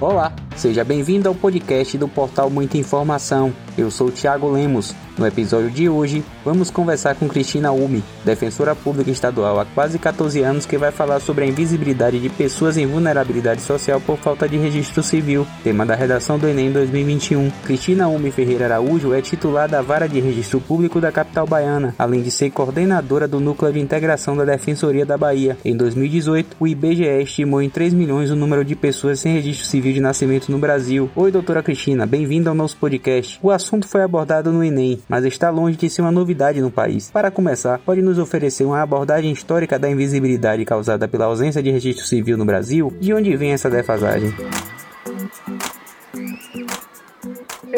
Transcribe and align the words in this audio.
Olá, 0.00 0.32
seja 0.58 0.82
bem-vindo 0.82 1.28
ao 1.28 1.34
podcast 1.36 1.96
do 1.96 2.08
portal 2.08 2.50
Muita 2.50 2.76
Informação. 2.76 3.54
Eu 3.76 3.92
sou 3.92 4.10
Thiago 4.10 4.50
Lemos. 4.50 4.92
No 5.16 5.26
episódio 5.26 5.68
de 5.68 5.88
hoje, 5.88 6.22
vamos 6.44 6.70
conversar 6.70 7.16
com 7.16 7.28
Cristina 7.28 7.72
Umi, 7.72 8.04
defensora 8.24 8.74
pública 8.74 9.10
estadual 9.10 9.58
há 9.58 9.64
quase 9.64 9.98
14 9.98 10.40
anos, 10.42 10.64
que 10.64 10.78
vai 10.78 10.92
falar 10.92 11.18
sobre 11.18 11.44
a 11.44 11.46
invisibilidade 11.48 12.20
de 12.20 12.28
pessoas 12.28 12.76
em 12.76 12.86
vulnerabilidade 12.86 13.60
social 13.62 14.00
por 14.00 14.16
falta 14.18 14.48
de 14.48 14.56
registro 14.56 15.02
civil, 15.02 15.44
tema 15.64 15.84
da 15.84 15.96
redação 15.96 16.38
do 16.38 16.46
Enem 16.46 16.70
2021. 16.70 17.50
Cristina 17.64 18.06
Umi 18.06 18.30
Ferreira 18.30 18.66
Araújo 18.66 19.12
é 19.12 19.20
titular 19.20 19.68
da 19.68 19.82
Vara 19.82 20.08
de 20.08 20.20
Registro 20.20 20.60
Público 20.60 21.00
da 21.00 21.10
capital 21.10 21.46
baiana, 21.48 21.96
além 21.98 22.22
de 22.22 22.30
ser 22.30 22.50
coordenadora 22.50 23.26
do 23.26 23.40
Núcleo 23.40 23.72
de 23.72 23.80
Integração 23.80 24.36
da 24.36 24.44
Defensoria 24.44 25.04
da 25.04 25.18
Bahia. 25.18 25.56
Em 25.64 25.76
2018, 25.76 26.56
o 26.60 26.66
IBGE 26.66 27.22
estimou 27.22 27.60
em 27.60 27.68
3 27.68 27.92
milhões 27.92 28.30
o 28.30 28.36
número 28.36 28.64
de 28.64 28.76
pessoas 28.76 29.18
sem 29.18 29.34
registro 29.34 29.66
civil 29.66 29.92
de 29.92 30.00
nascimento 30.00 30.47
no 30.48 30.58
Brasil. 30.58 31.10
Oi, 31.14 31.30
doutora 31.30 31.62
Cristina, 31.62 32.06
bem-vinda 32.06 32.50
ao 32.50 32.56
nosso 32.56 32.76
podcast. 32.76 33.38
O 33.42 33.50
assunto 33.50 33.86
foi 33.86 34.02
abordado 34.02 34.52
no 34.52 34.64
Enem, 34.64 35.00
mas 35.08 35.24
está 35.24 35.50
longe 35.50 35.76
de 35.76 35.90
ser 35.90 36.02
uma 36.02 36.10
novidade 36.10 36.60
no 36.60 36.70
país. 36.70 37.10
Para 37.10 37.30
começar, 37.30 37.78
pode 37.78 38.02
nos 38.02 38.18
oferecer 38.18 38.64
uma 38.64 38.80
abordagem 38.82 39.30
histórica 39.30 39.78
da 39.78 39.90
invisibilidade 39.90 40.64
causada 40.64 41.06
pela 41.06 41.26
ausência 41.26 41.62
de 41.62 41.70
registro 41.70 42.06
civil 42.06 42.36
no 42.36 42.44
Brasil? 42.44 42.92
De 43.00 43.12
onde 43.12 43.36
vem 43.36 43.52
essa 43.52 43.70
defasagem? 43.70 44.34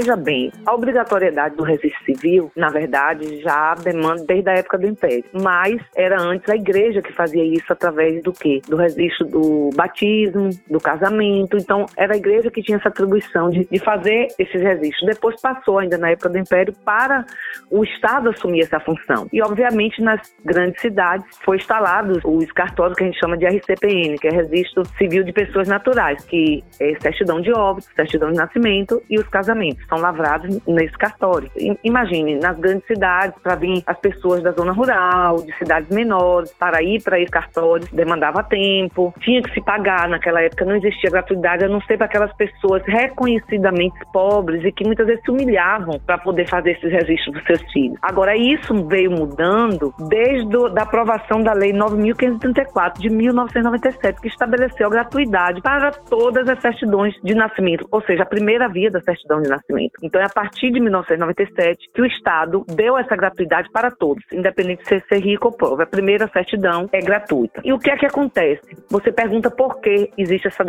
Veja 0.01 0.17
bem, 0.17 0.51
a 0.65 0.75
obrigatoriedade 0.75 1.57
do 1.57 1.63
registro 1.63 2.03
civil, 2.07 2.51
na 2.57 2.71
verdade, 2.71 3.43
já 3.43 3.75
demanda 3.75 4.25
desde 4.25 4.49
a 4.49 4.55
época 4.55 4.79
do 4.79 4.87
Império. 4.87 5.23
Mas 5.31 5.79
era 5.95 6.19
antes 6.19 6.49
a 6.49 6.57
igreja 6.57 7.03
que 7.03 7.13
fazia 7.13 7.45
isso 7.45 7.71
através 7.71 8.23
do 8.23 8.33
quê? 8.33 8.63
Do 8.67 8.77
registro 8.77 9.27
do 9.27 9.69
batismo, 9.77 10.49
do 10.71 10.81
casamento. 10.81 11.59
Então, 11.59 11.85
era 11.99 12.15
a 12.15 12.17
igreja 12.17 12.51
que 12.51 12.63
tinha 12.63 12.79
essa 12.79 12.89
atribuição 12.89 13.51
de, 13.51 13.69
de 13.71 13.79
fazer 13.79 14.29
esses 14.39 14.63
registros. 14.63 15.05
Depois 15.05 15.39
passou, 15.39 15.79
ainda 15.79 15.99
na 15.99 16.09
época 16.09 16.31
do 16.31 16.39
Império, 16.39 16.75
para 16.83 17.27
o 17.71 17.85
Estado 17.85 18.31
assumir 18.31 18.63
essa 18.63 18.81
função. 18.81 19.29
E, 19.31 19.43
obviamente, 19.43 20.01
nas 20.01 20.35
grandes 20.43 20.81
cidades 20.81 21.27
foi 21.45 21.59
instalado 21.59 22.19
os 22.25 22.51
cartórios 22.53 22.97
que 22.97 23.05
a 23.05 23.07
gente 23.07 23.21
chama 23.21 23.37
de 23.37 23.45
RCPN, 23.45 24.17
que 24.17 24.29
é 24.29 24.31
Registro 24.31 24.83
Civil 24.97 25.25
de 25.25 25.33
Pessoas 25.35 25.69
Naturais, 25.69 26.25
que 26.25 26.65
é 26.81 26.99
certidão 27.01 27.39
de 27.43 27.53
óbito, 27.53 27.87
certidão 27.95 28.31
de 28.31 28.39
nascimento 28.39 29.03
e 29.11 29.19
os 29.19 29.29
casamentos 29.29 29.90
são 29.91 29.99
lavrados 29.99 30.59
nesse 30.67 30.97
cartório. 30.97 31.51
Imagine, 31.85 32.39
nas 32.39 32.57
grandes 32.59 32.87
cidades, 32.87 33.35
para 33.43 33.57
vir 33.57 33.83
as 33.87 33.99
pessoas 33.99 34.43
da 34.43 34.53
zona 34.53 34.73
rural, 34.73 35.43
de 35.43 35.53
cidades 35.59 35.91
menores, 35.91 36.53
para 36.55 36.83
ir 36.83 37.03
para 37.03 37.21
esse 37.21 37.31
cartório, 37.31 37.87
demandava 37.93 38.43
tempo, 38.45 39.13
tinha 39.21 39.43
que 39.43 39.53
se 39.53 39.61
pagar. 39.61 40.09
Naquela 40.09 40.41
época 40.41 40.65
não 40.65 40.77
existia 40.77 41.11
gratuidade, 41.11 41.65
a 41.65 41.69
não 41.69 41.81
ser 41.83 41.97
para 41.97 42.07
aquelas 42.07 42.33
pessoas 42.37 42.83
reconhecidamente 42.87 43.99
pobres 44.13 44.65
e 44.65 44.73
que 44.73 44.85
muitas 44.85 45.07
vezes 45.07 45.23
se 45.25 45.31
humilhavam 45.31 45.99
para 46.07 46.17
poder 46.19 46.49
fazer 46.49 46.73
esses 46.73 46.91
registros 46.91 47.35
dos 47.35 47.45
seus 47.45 47.73
filhos. 47.73 47.99
Agora, 48.03 48.37
isso 48.37 48.87
veio 48.87 49.11
mudando 49.11 49.93
desde 50.09 50.57
a 50.79 50.83
aprovação 50.83 51.43
da 51.43 51.53
Lei 51.53 51.73
9.534 51.73 52.99
de 52.99 53.11
1997, 53.11 54.21
que 54.21 54.29
estabeleceu 54.29 54.87
a 54.87 54.91
gratuidade 54.91 55.61
para 55.61 55.91
todas 55.91 56.49
as 56.49 56.61
certidões 56.61 57.15
de 57.25 57.35
nascimento, 57.35 57.87
ou 57.91 58.01
seja, 58.03 58.23
a 58.23 58.27
primeira 58.27 58.69
via 58.69 58.91
da 58.91 59.01
certidão 59.01 59.41
de 59.41 59.49
nascimento. 59.49 59.70
Então 60.03 60.21
é 60.21 60.25
a 60.25 60.29
partir 60.29 60.71
de 60.71 60.81
1997 60.81 61.91
que 61.95 62.03
o 62.03 62.07
Estado 62.07 62.65
deu 62.69 62.97
essa 62.99 63.17
gratuidade 63.17 63.71
para 63.71 63.91
todos, 63.91 64.25
independente 64.33 64.83
de 64.83 65.07
ser, 65.07 65.21
rico 65.21 65.49
ou 65.49 65.53
pobre. 65.53 65.85
A 65.85 65.87
primeira 65.87 66.29
certidão 66.29 66.89
é 66.93 67.01
gratuita. 67.01 67.61
E 67.65 67.73
o 67.73 67.79
que 67.79 67.91
é 67.91 67.97
que 67.97 68.07
acontece? 68.07 68.77
Você 68.89 69.13
pergunta 69.13 69.51
por 69.51 69.81
que 69.81 70.11
existe 70.17 70.49
essa, 70.49 70.65